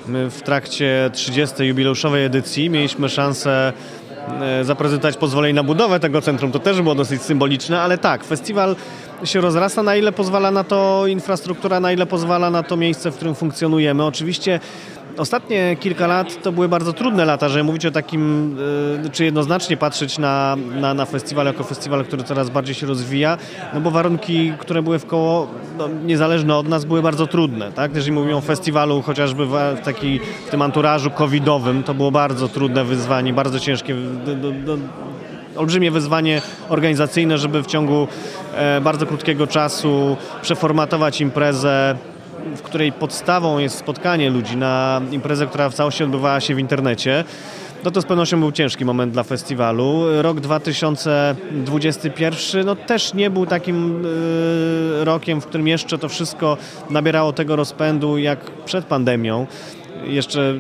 My 0.08 0.30
w 0.30 0.42
trakcie 0.42 1.10
30. 1.14 1.64
jubileuszowej 1.64 2.26
edycji 2.26 2.70
mieliśmy 2.70 3.10
szansę 3.10 3.74
y, 4.62 4.64
zaprezentować 4.64 5.18
pozwolenie 5.18 5.54
na 5.54 5.64
budowę 5.64 6.00
tego 6.00 6.22
centrum. 6.22 6.52
To 6.52 6.60
też 6.60 6.82
było 6.82 6.96
dosyć 6.96 7.22
symboliczne, 7.22 7.82
ale 7.82 7.98
tak, 7.98 8.24
festiwal 8.24 8.76
się 9.24 9.42
rozrasta, 9.42 9.84
na 9.84 9.96
ile 9.96 10.12
pozwala 10.12 10.52
na 10.52 10.64
to 10.64 11.08
infrastruktura, 11.08 11.80
na 11.80 11.92
ile 11.92 12.06
pozwala 12.06 12.50
na 12.50 12.64
to 12.64 12.78
miejsce, 12.78 13.12
w 13.12 13.16
którym 13.16 13.36
funkcjonujemy. 13.36 14.06
Oczywiście 14.06 14.60
Ostatnie 15.20 15.78
kilka 15.80 16.08
lat 16.08 16.42
to 16.44 16.52
były 16.52 16.70
bardzo 16.70 16.94
trudne 16.94 17.26
lata, 17.26 17.50
żeby 17.50 17.64
mówić 17.64 17.86
o 17.86 17.92
takim, 17.92 18.56
e, 19.06 19.10
czy 19.10 19.26
jednoznacznie 19.26 19.78
patrzeć 19.78 20.18
na, 20.18 20.58
na, 20.82 20.94
na 20.94 21.06
festiwal 21.06 21.46
jako 21.46 21.64
festiwal, 21.64 22.06
który 22.06 22.24
coraz 22.24 22.50
bardziej 22.50 22.76
się 22.76 22.88
rozwija, 22.88 23.38
no 23.74 23.82
bo 23.82 23.92
warunki, 23.92 24.54
które 24.60 24.82
były 24.82 25.00
w 25.00 25.06
koło, 25.06 25.48
no, 25.78 25.88
niezależne 26.06 26.56
od 26.56 26.68
nas, 26.68 26.86
były 26.86 27.02
bardzo 27.02 27.28
trudne. 27.28 27.72
Tak? 27.72 27.96
Jeżeli 27.96 28.12
mówimy 28.12 28.36
o 28.36 28.42
festiwalu 28.42 29.02
chociażby 29.02 29.46
w, 29.46 29.54
taki, 29.84 30.20
w 30.48 30.50
tym 30.50 30.62
anturażu 30.62 31.12
covidowym, 31.12 31.84
to 31.84 31.94
było 31.94 32.12
bardzo 32.12 32.48
trudne 32.48 32.84
wyzwanie, 32.84 33.34
bardzo 33.34 33.60
ciężkie, 33.60 33.96
do, 34.26 34.36
do, 34.36 34.52
do, 34.52 34.78
olbrzymie 35.56 35.92
wyzwanie 35.92 36.42
organizacyjne, 36.70 37.38
żeby 37.38 37.64
w 37.64 37.68
ciągu 37.68 38.08
e, 38.56 38.82
bardzo 38.82 39.06
krótkiego 39.06 39.48
czasu 39.48 40.18
przeformatować 40.42 41.22
imprezę 41.22 41.96
w 42.56 42.62
której 42.62 42.92
podstawą 42.92 43.58
jest 43.58 43.78
spotkanie 43.78 44.30
ludzi 44.30 44.58
na 44.58 45.02
imprezę, 45.12 45.48
która 45.48 45.70
w 45.70 45.74
całości 45.74 46.04
odbywała 46.04 46.40
się 46.40 46.56
w 46.56 46.60
internecie. 46.60 47.24
No 47.84 47.92
to 47.92 48.02
z 48.02 48.06
pewnością 48.06 48.40
był 48.40 48.52
ciężki 48.52 48.86
moment 48.86 49.14
dla 49.14 49.24
festiwalu. 49.24 50.04
Rok 50.22 50.40
2021 50.40 52.66
no 52.66 52.76
też 52.76 53.14
nie 53.14 53.30
był 53.30 53.46
takim 53.46 54.06
y, 54.06 55.06
rokiem, 55.06 55.42
w 55.42 55.46
którym 55.46 55.68
jeszcze 55.68 55.98
to 55.98 56.10
wszystko 56.10 56.58
nabierało 56.90 57.34
tego 57.34 57.56
rozpędu 57.56 58.18
jak 58.18 58.40
przed 58.66 58.86
pandemią. 58.86 59.48
Jeszcze 60.04 60.60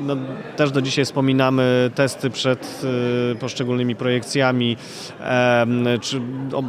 no, 0.00 0.16
też 0.56 0.70
do 0.70 0.82
dzisiaj 0.82 1.04
wspominamy 1.04 1.90
testy 1.94 2.30
przed 2.30 2.82
y, 3.32 3.36
poszczególnymi 3.36 3.96
projekcjami, 3.96 4.76
czy 6.00 6.20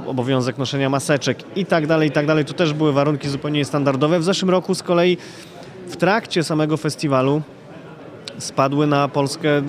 obowiązek 0.08 0.58
noszenia 0.58 0.90
maseczek 0.90 1.38
i 1.56 1.66
tak 1.66 1.88
dalej, 1.88 2.10
i 2.10 2.12
tak 2.12 2.26
dalej. 2.26 2.46
To 2.46 2.54
też 2.54 2.74
były 2.74 2.94
warunki 2.94 3.30
zupełnie 3.30 3.60
niestandardowe. 3.60 4.20
W 4.20 4.24
zeszłym 4.24 4.50
roku 4.50 4.76
z 4.76 4.84
kolei 4.84 5.18
w 5.88 5.96
trakcie 5.96 6.44
samego 6.44 6.78
festiwalu 6.78 7.42
spadły 8.38 8.88
na 8.88 9.08
Polskę 9.08 9.58
y, 9.58 9.62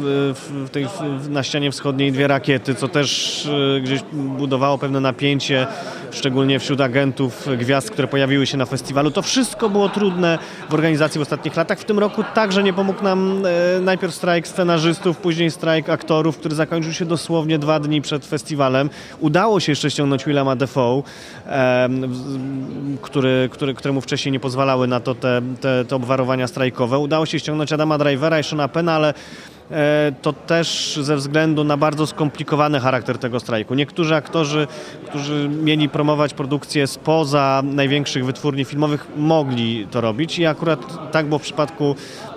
w 0.64 0.68
tej, 0.72 0.86
na 1.28 1.42
ścianie 1.42 1.70
wschodniej 1.70 2.12
dwie 2.12 2.28
rakiety, 2.28 2.74
co 2.74 2.88
też 2.88 3.46
y, 3.46 3.80
gdzieś 3.80 4.00
budowało 4.12 4.78
pewne 4.78 5.00
napięcie, 5.00 5.66
szczególnie 6.10 6.58
wśród 6.58 6.80
agentów 6.80 7.48
gwiazd, 7.58 7.90
które 7.90 8.08
pojawiły 8.08 8.46
się 8.46 8.56
na 8.56 8.66
festiwalu. 8.66 9.10
To 9.10 9.22
wszystko 9.22 9.70
było 9.70 9.88
trudne 9.88 10.38
w 10.70 10.74
organizacji 10.74 11.18
w 11.18 11.22
ostatnich 11.22 11.56
latach. 11.56 11.78
W 11.78 11.84
tym 11.84 11.98
roku 11.98 12.24
także 12.34 12.62
nie 12.62 12.72
pomógł 12.72 13.04
nam 13.04 13.42
e, 13.46 13.80
najpierw 13.80 14.14
strajk 14.14 14.48
scenarzystów, 14.48 15.16
później 15.16 15.50
strajk 15.50 15.88
aktorów, 15.88 16.38
który 16.38 16.54
zakończył 16.54 16.92
się 16.92 17.04
dosłownie 17.04 17.58
dwa 17.58 17.80
dni 17.80 18.02
przed 18.02 18.26
festiwalem. 18.26 18.90
Udało 19.20 19.60
się 19.60 19.72
jeszcze 19.72 19.90
ściągnąć 19.90 20.24
Willema 20.24 20.56
Defoe, 20.56 21.02
który, 23.02 23.48
który, 23.52 23.74
któremu 23.74 24.00
wcześniej 24.00 24.32
nie 24.32 24.40
pozwalały 24.40 24.86
na 24.86 25.00
to 25.00 25.14
te, 25.14 25.42
te, 25.60 25.84
te 25.84 25.96
obwarowania 25.96 26.46
strajkowe. 26.46 26.98
Udało 26.98 27.26
się 27.26 27.38
ściągnąć 27.38 27.72
Adama 27.72 27.98
Drivera 27.98 28.40
i 28.40 28.44
Shona 28.52 28.68
Pena, 28.68 28.96
ale 28.96 29.14
to 30.22 30.32
też 30.32 30.98
ze 31.02 31.16
względu 31.16 31.64
na 31.64 31.76
bardzo 31.76 32.06
skomplikowany 32.06 32.80
charakter 32.80 33.18
tego 33.18 33.40
strajku. 33.40 33.74
Niektórzy 33.74 34.14
aktorzy, 34.14 34.66
którzy 35.08 35.48
mieli 35.48 35.88
promować 35.88 36.34
produkcję 36.34 36.86
spoza 36.86 37.62
największych 37.64 38.24
wytwórni 38.24 38.64
filmowych, 38.64 39.06
mogli 39.16 39.86
to 39.90 40.00
robić 40.00 40.38
i 40.38 40.46
akurat 40.46 41.10
tak 41.12 41.26
było 41.26 41.38
w 41.38 41.42
przypadku 41.42 41.94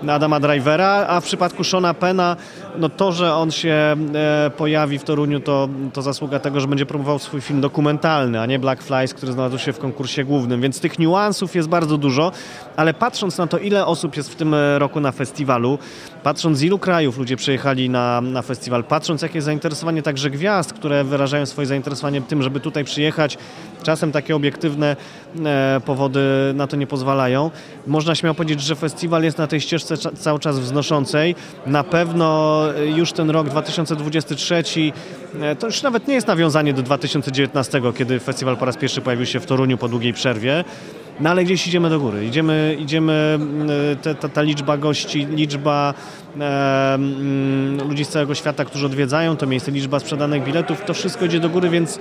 Adama 0.08 0.40
Drivera, 0.40 1.06
a 1.08 1.20
w 1.20 1.24
przypadku 1.24 1.64
Shona 1.64 1.94
Pena, 1.94 2.36
no 2.78 2.88
to, 2.88 3.12
że 3.12 3.34
on 3.34 3.50
się 3.50 3.96
e, 4.14 4.50
pojawi 4.56 4.98
w 4.98 5.04
Toruniu, 5.04 5.40
to, 5.40 5.68
to 5.92 6.02
zasługa 6.02 6.38
tego, 6.38 6.60
że 6.60 6.68
będzie 6.68 6.86
promował 6.86 7.18
swój 7.18 7.40
film 7.40 7.60
dokumentalny, 7.60 8.40
a 8.40 8.46
nie 8.46 8.58
Black 8.58 8.82
Flies, 8.82 9.14
który 9.14 9.32
znalazł 9.32 9.58
się 9.58 9.72
w 9.72 9.78
konkursie 9.78 10.24
głównym, 10.24 10.60
więc 10.60 10.80
tych 10.80 10.98
niuansów 10.98 11.54
jest 11.54 11.68
bardzo 11.68 11.98
dużo, 11.98 12.32
ale 12.76 12.94
patrząc 12.94 13.38
na 13.38 13.46
to, 13.46 13.58
ile 13.58 13.86
osób 13.86 14.16
jest 14.16 14.32
w 14.32 14.36
tym 14.36 14.54
roku 14.78 15.00
na 15.00 15.12
festiwalu, 15.12 15.78
patrząc 16.26 16.58
z 16.58 16.62
ilu 16.62 16.78
krajów 16.78 17.18
ludzie 17.18 17.36
przyjechali 17.36 17.90
na, 17.90 18.20
na 18.20 18.42
festiwal, 18.42 18.84
patrząc 18.84 19.22
jakie 19.22 19.34
jest 19.34 19.44
zainteresowanie 19.44 20.02
także 20.02 20.30
gwiazd, 20.30 20.72
które 20.72 21.04
wyrażają 21.04 21.46
swoje 21.46 21.66
zainteresowanie 21.66 22.22
tym, 22.22 22.42
żeby 22.42 22.60
tutaj 22.60 22.84
przyjechać, 22.84 23.38
czasem 23.82 24.12
takie 24.12 24.36
obiektywne 24.36 24.96
e, 25.44 25.80
powody 25.84 26.20
na 26.54 26.66
to 26.66 26.76
nie 26.76 26.86
pozwalają. 26.86 27.50
Można 27.86 28.14
śmiało 28.14 28.34
powiedzieć, 28.34 28.60
że 28.60 28.76
festiwal 28.76 29.22
jest 29.22 29.38
na 29.38 29.46
tej 29.46 29.60
ścieżce 29.60 29.96
cały 29.96 30.38
czas 30.38 30.58
wznoszącej. 30.58 31.34
Na 31.66 31.84
pewno 31.84 32.62
już 32.96 33.12
ten 33.12 33.30
rok 33.30 33.48
2023 33.48 34.62
e, 35.40 35.56
to 35.56 35.66
już 35.66 35.82
nawet 35.82 36.08
nie 36.08 36.14
jest 36.14 36.26
nawiązanie 36.26 36.72
do 36.72 36.82
2019, 36.82 37.82
kiedy 37.98 38.20
festiwal 38.20 38.56
po 38.56 38.64
raz 38.64 38.76
pierwszy 38.76 39.00
pojawił 39.00 39.26
się 39.26 39.40
w 39.40 39.46
Toruniu 39.46 39.78
po 39.78 39.88
długiej 39.88 40.12
przerwie. 40.12 40.64
No 41.20 41.30
ale 41.30 41.44
gdzieś 41.44 41.66
idziemy 41.66 41.90
do 41.90 42.00
góry. 42.00 42.26
Idziemy, 42.26 42.76
idziemy 42.80 43.38
mm, 43.40 43.68
te, 44.02 44.14
ta, 44.14 44.28
ta 44.28 44.42
liczba 44.42 44.76
gości, 44.76 45.26
liczba 45.26 45.94
e, 46.40 46.98
ludzi 47.88 48.04
z 48.04 48.08
całego 48.08 48.34
świata, 48.34 48.64
którzy 48.64 48.86
odwiedzają 48.86 49.36
to 49.36 49.46
miejsce, 49.46 49.70
liczba 49.70 50.00
sprzedanych 50.00 50.44
biletów, 50.44 50.84
to 50.84 50.94
wszystko 50.94 51.24
idzie 51.24 51.40
do 51.40 51.48
góry, 51.48 51.70
więc 51.70 51.98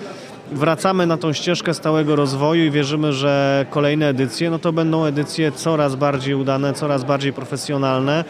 wracamy 0.52 1.08
na 1.08 1.18
tą 1.18 1.34
ścieżkę 1.34 1.74
stałego 1.74 2.16
rozwoju 2.16 2.66
i 2.66 2.72
wierzymy, 2.72 3.14
że 3.14 3.66
kolejne 3.70 4.08
edycje, 4.08 4.50
no 4.50 4.60
to 4.60 4.74
będą 4.74 5.06
edycje 5.06 5.52
coraz 5.52 5.96
bardziej 5.96 6.36
udane, 6.36 6.74
coraz 6.74 7.04
bardziej 7.04 7.34
profesjonalne. 7.34 8.26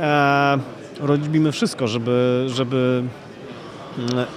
E, 0.00 0.58
robimy 1.00 1.52
wszystko, 1.52 1.88
żeby, 1.88 2.46
żeby 2.48 3.02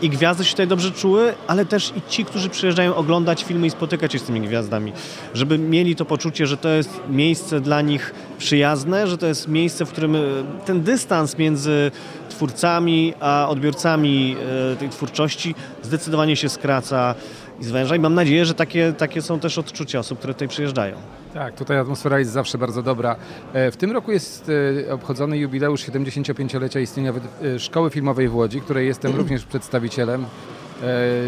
i 0.02 0.10
gwiazdy 0.10 0.44
się 0.44 0.52
tutaj 0.52 0.68
dobrze 0.68 0.92
czuły, 0.92 1.34
ale 1.48 1.66
też 1.66 1.94
i 1.96 2.02
ci, 2.10 2.26
którzy 2.26 2.50
przyjeżdżają 2.50 2.96
oglądać 2.96 3.44
filmy 3.44 3.68
i 3.68 3.70
spotykać 3.70 4.14
się 4.14 4.20
z 4.20 4.24
tymi 4.24 4.42
gwiazdami, 4.42 4.94
żeby 5.34 5.58
mieli 5.58 5.96
to 5.96 6.06
poczucie, 6.06 6.48
że 6.48 6.58
to 6.58 6.70
jest 6.70 7.02
miejsce 7.10 7.62
dla 7.62 7.82
nich 7.82 8.14
przyjazne, 8.38 9.08
że 9.08 9.18
to 9.18 9.28
jest 9.28 9.48
miejsce, 9.48 9.86
w 9.86 9.90
którym 9.90 10.16
e, 10.16 10.20
ten 10.66 10.82
dystans 10.82 11.38
między 11.38 11.92
twórcami 12.30 13.14
a 13.20 13.48
odbiorcami 13.50 14.36
e, 14.74 14.76
tej 14.76 14.90
twórczości 14.90 15.56
zdecydowanie 15.84 16.36
się 16.36 16.50
skraca 16.50 17.16
i 17.60 17.64
zwęża 17.64 17.96
i 17.96 18.00
mam 18.00 18.14
nadzieję, 18.14 18.46
że 18.46 18.54
takie, 18.54 18.94
takie 18.98 19.22
są 19.22 19.40
też 19.40 19.58
odczucia 19.58 20.00
osób, 20.00 20.20
które 20.20 20.34
tutaj 20.34 20.48
przyjeżdżają. 20.48 21.23
Tak, 21.34 21.56
tutaj 21.56 21.78
atmosfera 21.78 22.20
jest 22.20 22.32
zawsze 22.32 22.58
bardzo 22.58 22.84
dobra. 22.84 23.16
E, 23.54 23.72
w 23.72 23.78
tym 23.78 23.92
roku 23.92 24.12
jest 24.12 24.52
e, 24.88 24.94
obchodzony 24.94 25.38
jubileusz 25.38 25.86
75-lecia 25.86 26.80
istnienia 26.80 27.14
e, 27.44 27.60
Szkoły 27.60 27.90
Filmowej 27.90 28.28
w 28.28 28.36
Łodzi, 28.36 28.62
której 28.62 28.88
jestem 28.88 29.16
również 29.20 29.46
przedstawicielem. 29.46 30.26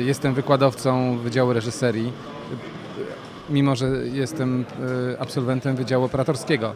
Jestem 0.05 0.33
wykładowcą 0.33 1.17
Wydziału 1.17 1.53
Reżyserii, 1.53 2.13
mimo 3.49 3.75
że 3.75 3.87
jestem 4.13 4.65
absolwentem 5.19 5.75
Wydziału 5.75 6.05
Operatorskiego. 6.05 6.75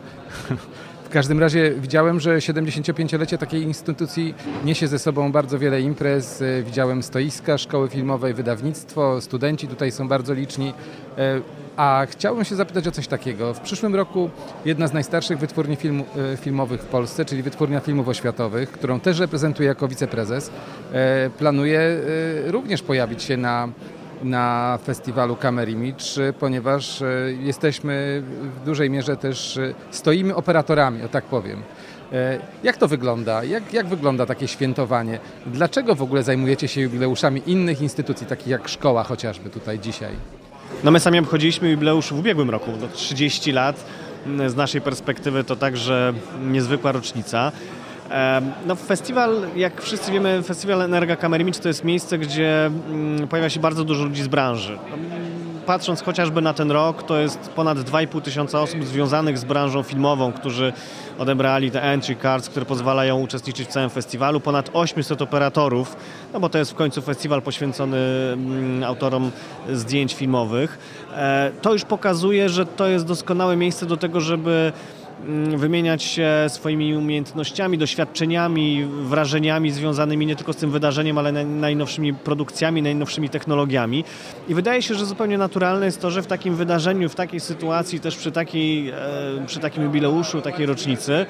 W 1.04 1.12
każdym 1.12 1.40
razie 1.40 1.72
widziałem, 1.72 2.20
że 2.20 2.38
75-lecie 2.38 3.38
takiej 3.38 3.64
instytucji 3.64 4.36
niesie 4.66 4.88
ze 4.88 5.00
sobą 5.00 5.32
bardzo 5.32 5.60
wiele 5.60 5.82
imprez. 5.82 6.44
Widziałem 6.64 7.04
stoiska, 7.04 7.58
szkoły 7.58 7.90
filmowej, 7.90 8.34
wydawnictwo, 8.34 9.22
studenci 9.22 9.68
tutaj 9.68 9.92
są 9.92 10.08
bardzo 10.08 10.34
liczni. 10.34 10.74
A 11.80 12.06
chciałbym 12.10 12.46
się 12.46 12.56
zapytać 12.56 12.88
o 12.88 12.92
coś 12.92 13.08
takiego. 13.08 13.54
W 13.54 13.60
przyszłym 13.60 13.96
roku 13.96 14.30
jedna 14.66 14.88
z 14.88 14.94
najstarszych 14.94 15.38
wytwórni 15.38 15.76
film, 15.76 16.04
e, 16.34 16.38
filmowych 16.38 16.82
w 16.82 16.86
Polsce, 16.86 17.26
czyli 17.26 17.44
Wytwórnia 17.44 17.80
Filmów 17.80 18.08
Oświatowych, 18.08 18.72
którą 18.72 19.00
też 19.00 19.20
reprezentuję 19.20 19.68
jako 19.68 19.88
wiceprezes, 19.88 20.52
e, 20.94 21.30
planuje 21.30 21.80
e, 21.80 22.52
również 22.52 22.82
pojawić 22.82 23.24
się 23.24 23.38
na, 23.38 23.70
na 24.24 24.80
festiwalu 24.84 25.36
Camera 25.36 25.72
Image, 25.72 26.34
ponieważ 26.40 27.04
jesteśmy 27.40 28.24
w 28.42 28.66
dużej 28.66 28.90
mierze 28.90 29.18
też, 29.18 29.60
stoimy 29.92 30.36
operatorami, 30.36 31.04
o 31.04 31.10
tak 31.10 31.24
powiem. 31.24 31.64
Jak 32.64 32.78
to 32.78 32.88
wygląda? 32.88 33.44
Jak, 33.44 33.74
jak 33.74 33.88
wygląda 33.88 34.26
takie 34.26 34.48
świętowanie? 34.48 35.20
Dlaczego 35.46 35.96
w 35.96 36.02
ogóle 36.02 36.24
zajmujecie 36.24 36.68
się 36.68 36.82
jubileuszami 36.82 37.42
innych 37.46 37.82
instytucji, 37.82 38.28
takich 38.28 38.48
jak 38.48 38.68
szkoła 38.68 39.04
chociażby 39.04 39.50
tutaj 39.50 39.80
dzisiaj? 39.80 40.39
No 40.84 40.92
my 40.92 41.00
sami 41.00 41.20
obchodziliśmy 41.20 41.70
jubileusz 41.70 42.14
w 42.14 42.20
ubiegłym 42.20 42.50
roku, 42.50 42.72
no 42.82 42.88
30 42.88 43.52
lat. 43.52 43.86
Z 44.48 44.56
naszej 44.56 44.82
perspektywy 44.82 45.44
to 45.44 45.56
także 45.56 46.14
niezwykła 46.42 46.92
rocznica. 46.92 47.52
No 48.66 48.76
festiwal, 48.76 49.42
jak 49.56 49.82
wszyscy 49.82 50.12
wiemy, 50.12 50.44
festiwal 50.44 50.82
Energa 50.82 51.16
Kamerimicz 51.16 51.58
to 51.58 51.68
jest 51.68 51.84
miejsce, 51.84 52.18
gdzie 52.18 52.66
mm, 52.66 53.28
pojawia 53.28 53.50
się 53.50 53.60
bardzo 53.60 53.84
dużo 53.84 54.04
ludzi 54.04 54.24
z 54.24 54.28
branży. 54.28 54.78
Patrząc 55.70 56.02
chociażby 56.02 56.42
na 56.42 56.54
ten 56.54 56.72
rok, 56.72 57.04
to 57.04 57.18
jest 57.18 57.50
ponad 57.50 57.78
2,5 57.78 58.22
tysiąca 58.22 58.62
osób 58.62 58.84
związanych 58.84 59.38
z 59.38 59.46
branżą 59.46 59.84
filmową, 59.84 60.32
którzy 60.32 60.74
odebrali 61.20 61.72
te 61.72 61.84
entry 61.84 62.16
cards, 62.22 62.50
które 62.50 62.66
pozwalają 62.66 63.20
uczestniczyć 63.20 63.68
w 63.68 63.72
całym 63.72 63.90
festiwalu. 63.90 64.40
Ponad 64.40 64.70
800 64.74 65.22
operatorów, 65.22 65.96
no 66.34 66.40
bo 66.40 66.50
to 66.50 66.58
jest 66.58 66.72
w 66.72 66.76
końcu 66.76 67.02
festiwal 67.02 67.42
poświęcony 67.42 67.98
mm, 68.34 68.84
autorom 68.84 69.32
zdjęć 69.74 70.14
filmowych. 70.14 70.78
E, 71.16 71.52
To 71.62 71.74
już 71.74 71.86
pokazuje, 71.86 72.50
że 72.50 72.66
to 72.66 72.88
jest 72.88 73.06
doskonałe 73.06 73.56
miejsce 73.56 73.86
do 73.86 73.98
tego, 73.98 74.22
żeby 74.22 74.72
wymieniać 75.58 76.04
się 76.04 76.30
swoimi 76.48 76.96
umiejętnościami, 76.96 77.78
doświadczeniami, 77.78 78.86
wrażeniami 78.86 79.72
związanymi 79.72 80.26
nie 80.26 80.36
tylko 80.36 80.54
z 80.54 80.56
tym 80.56 80.72
wydarzeniem, 80.72 81.18
ale 81.18 81.34
naj- 81.34 81.46
najnowszymi 81.46 82.14
produkcjami, 82.14 82.82
najnowszymi 82.82 83.30
technologiami. 83.30 84.04
I 84.50 84.54
wydaje 84.56 84.82
się, 84.82 84.96
że 84.96 85.06
zupełnie 85.06 85.38
naturalne 85.38 85.86
jest 85.86 86.02
to, 86.02 86.12
że 86.12 86.22
w 86.22 86.28
takim 86.28 86.56
wydarzeniu, 86.56 87.10
w 87.10 87.16
takiej 87.16 87.40
sytuacji, 87.40 88.00
też 88.00 88.16
przy, 88.18 88.32
takiej, 88.32 88.90
e, 88.90 88.96
przy 89.48 89.60
takim 89.60 89.84
jubileuszu, 89.84 90.42
takiej 90.42 90.66
rocznicy, 90.66 91.26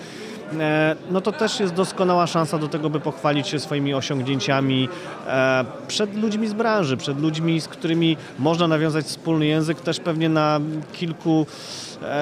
e, 0.60 0.95
no 1.12 1.21
to 1.21 1.32
też 1.32 1.60
jest 1.60 1.73
doskonała 1.73 2.28
szansa 2.28 2.58
do 2.58 2.67
tego, 2.67 2.89
by 2.89 2.99
pochwalić 2.99 3.47
się 3.47 3.60
swoimi 3.60 3.93
osiągnięciami 3.93 4.89
e, 5.28 5.65
przed 5.88 6.15
ludźmi 6.15 6.47
z 6.47 6.54
branży, 6.54 6.97
przed 6.97 7.21
ludźmi, 7.21 7.62
z 7.62 7.67
którymi 7.67 8.17
można 8.39 8.67
nawiązać 8.67 9.06
wspólny 9.06 9.45
język, 9.45 9.82
też 9.82 9.99
pewnie 9.99 10.30
na 10.30 10.60
kilku 10.93 11.45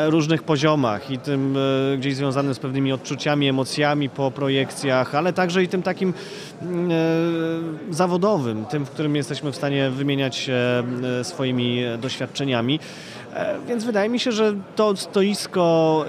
różnych 0.07 0.43
poziomach 0.43 1.11
i 1.11 1.17
tym 1.17 1.57
e, 1.93 1.97
gdzieś 1.97 2.15
związanym 2.15 2.53
z 2.53 2.59
pewnymi 2.59 2.91
odczuciami, 2.91 3.47
emocjami 3.49 4.09
po 4.09 4.31
projekcjach, 4.31 5.15
ale 5.15 5.33
także 5.33 5.63
i 5.63 5.67
tym 5.67 5.83
takim 5.83 6.13
mm, 6.61 6.91
e, 6.91 7.93
zawodowym, 7.93 8.65
tym, 8.65 8.85
w 8.85 8.89
którym 8.89 9.15
jesteśmy 9.15 9.51
w 9.51 9.55
stanie 9.55 9.89
wymieniać 9.89 10.35
się 10.35 10.83
e, 11.19 11.23
swoimi 11.23 11.83
doświadczeniami. 12.01 12.79
E, 13.33 13.55
Więc 13.67 13.83
wydaje 13.83 14.09
mi 14.09 14.19
się, 14.19 14.31
że 14.31 14.53
to 14.75 14.95
stoisko 14.95 16.05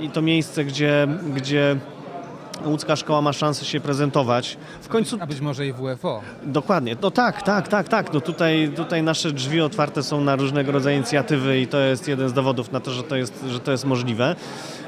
e, 0.00 0.04
i 0.04 0.10
to 0.10 0.22
miejsce, 0.22 0.64
gdzie, 0.64 1.08
gdzie 1.34 1.76
łódzka 2.64 2.96
szkoła 2.96 3.22
ma 3.22 3.32
szansę 3.32 3.64
się 3.64 3.80
prezentować, 3.80 4.56
w 4.80 4.88
końcu 4.88 5.16
A 5.20 5.26
być 5.26 5.40
może 5.40 5.66
i 5.66 5.72
WFO. 5.72 6.20
Dokładnie. 6.42 6.96
No 7.02 7.10
tak, 7.10 7.42
tak, 7.42 7.68
tak, 7.68 7.88
tak. 7.88 8.12
No 8.12 8.20
tutaj, 8.20 8.72
tutaj 8.76 9.02
nasze 9.02 9.32
drzwi 9.32 9.60
otwarte 9.60 10.02
są 10.02 10.20
na 10.20 10.36
różnego 10.36 10.72
rodzaju 10.72 10.96
inicjatywy 10.96 11.60
i 11.60 11.66
to 11.66 11.78
jest 11.78 12.08
jeden 12.08 12.28
z 12.28 12.32
dowodów 12.32 12.72
na 12.72 12.80
to, 12.80 12.90
że 12.90 13.02
to 13.02 13.16
jest, 13.16 13.44
że 13.48 13.60
to 13.60 13.72
jest 13.72 13.84
możliwe. 13.84 14.36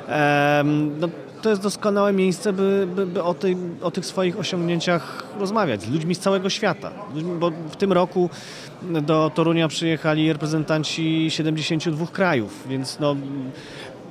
Em, 0.09 1.01
no, 1.01 1.09
to 1.43 1.51
jest 1.51 1.63
doskonałe 1.63 2.13
miejsce, 2.13 2.53
by, 2.53 2.89
by, 2.95 3.07
by 3.07 3.23
o, 3.23 3.35
tej, 3.35 3.57
o 3.83 3.91
tych 3.91 4.07
swoich 4.07 4.39
osiągnięciach 4.39 5.25
rozmawiać 5.41 5.83
z 5.83 5.91
ludźmi 5.91 6.15
z 6.15 6.19
całego 6.19 6.51
świata. 6.51 6.91
Bo 7.39 7.51
w 7.51 7.77
tym 7.77 7.93
roku 7.93 8.31
do 9.03 9.31
Torunia 9.35 9.69
przyjechali 9.69 10.33
reprezentanci 10.33 11.27
72 11.31 12.07
krajów, 12.07 12.65
więc 12.69 13.01
no, 13.01 13.17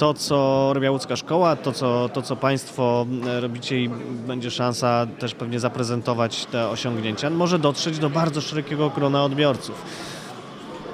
to, 0.03 0.13
co 0.13 0.69
robiła 0.73 0.91
łódzka 0.91 1.15
szkoła, 1.15 1.55
to 1.55 1.71
co, 1.71 2.09
to, 2.09 2.21
co 2.21 2.35
Państwo 2.35 3.05
e, 3.27 3.39
robicie 3.39 3.81
i 3.81 3.89
będzie 4.27 4.51
szansa 4.51 5.07
też 5.19 5.35
pewnie 5.35 5.59
zaprezentować 5.59 6.45
te 6.45 6.69
osiągnięcia, 6.69 7.29
może 7.29 7.59
dotrzeć 7.59 7.99
do 7.99 8.09
bardzo 8.09 8.41
szerokiego 8.41 8.89
grona 8.89 9.23
odbiorców. 9.23 9.85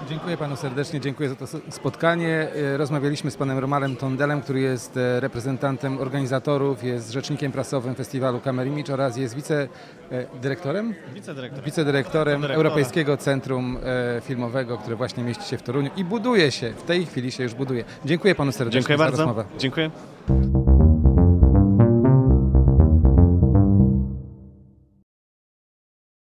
Dziękuję 0.10 0.38
panu 0.38 0.56
serdecznie, 0.56 1.00
dziękuję 1.00 1.30
za 1.30 1.36
to 1.36 1.46
spotkanie. 1.70 2.48
E, 2.74 2.78
Rozmawialiśmy 2.78 3.32
z 3.32 3.38
panem 3.38 3.58
Romarem 3.58 3.96
Tondelem, 3.96 4.42
który 4.42 4.60
jest 4.60 4.98
e, 4.98 5.20
reprezentantem 5.20 5.98
organizatorów, 5.98 6.84
jest 6.84 7.12
rzecznikiem 7.12 7.52
prasowym 7.52 7.96
festiwalu 7.96 8.40
Kamerimicz 8.40 8.90
oraz 8.90 9.18
jest 9.18 9.36
wicedyrektorem? 9.36 10.94
Wicedyrektor. 11.14 11.64
Wicedyrektorem 11.64 12.42
Dyrektora. 12.42 12.56
Europejskiego 12.56 13.18
Centrum 13.18 13.78
e, 14.18 14.22
Filmowego, 14.22 14.78
które 14.78 14.96
właśnie 14.96 15.24
mieści 15.24 15.44
się 15.44 15.58
w 15.58 15.64
Toruniu 15.64 15.90
i 15.98 16.06
buduje 16.06 16.52
się, 16.52 16.74
w 16.74 16.84
tej 16.84 17.06
chwili 17.06 17.32
się 17.32 17.44
już 17.44 17.54
buduje. 17.54 17.84
Dziękuję 18.06 18.36
panu 18.36 18.52
serdecznie 18.52 18.80
Dziękuję 18.80 18.98
za 18.98 19.04
bardzo. 19.04 19.18
rozmowę. 19.18 19.46
Dziękuję. 19.58 19.92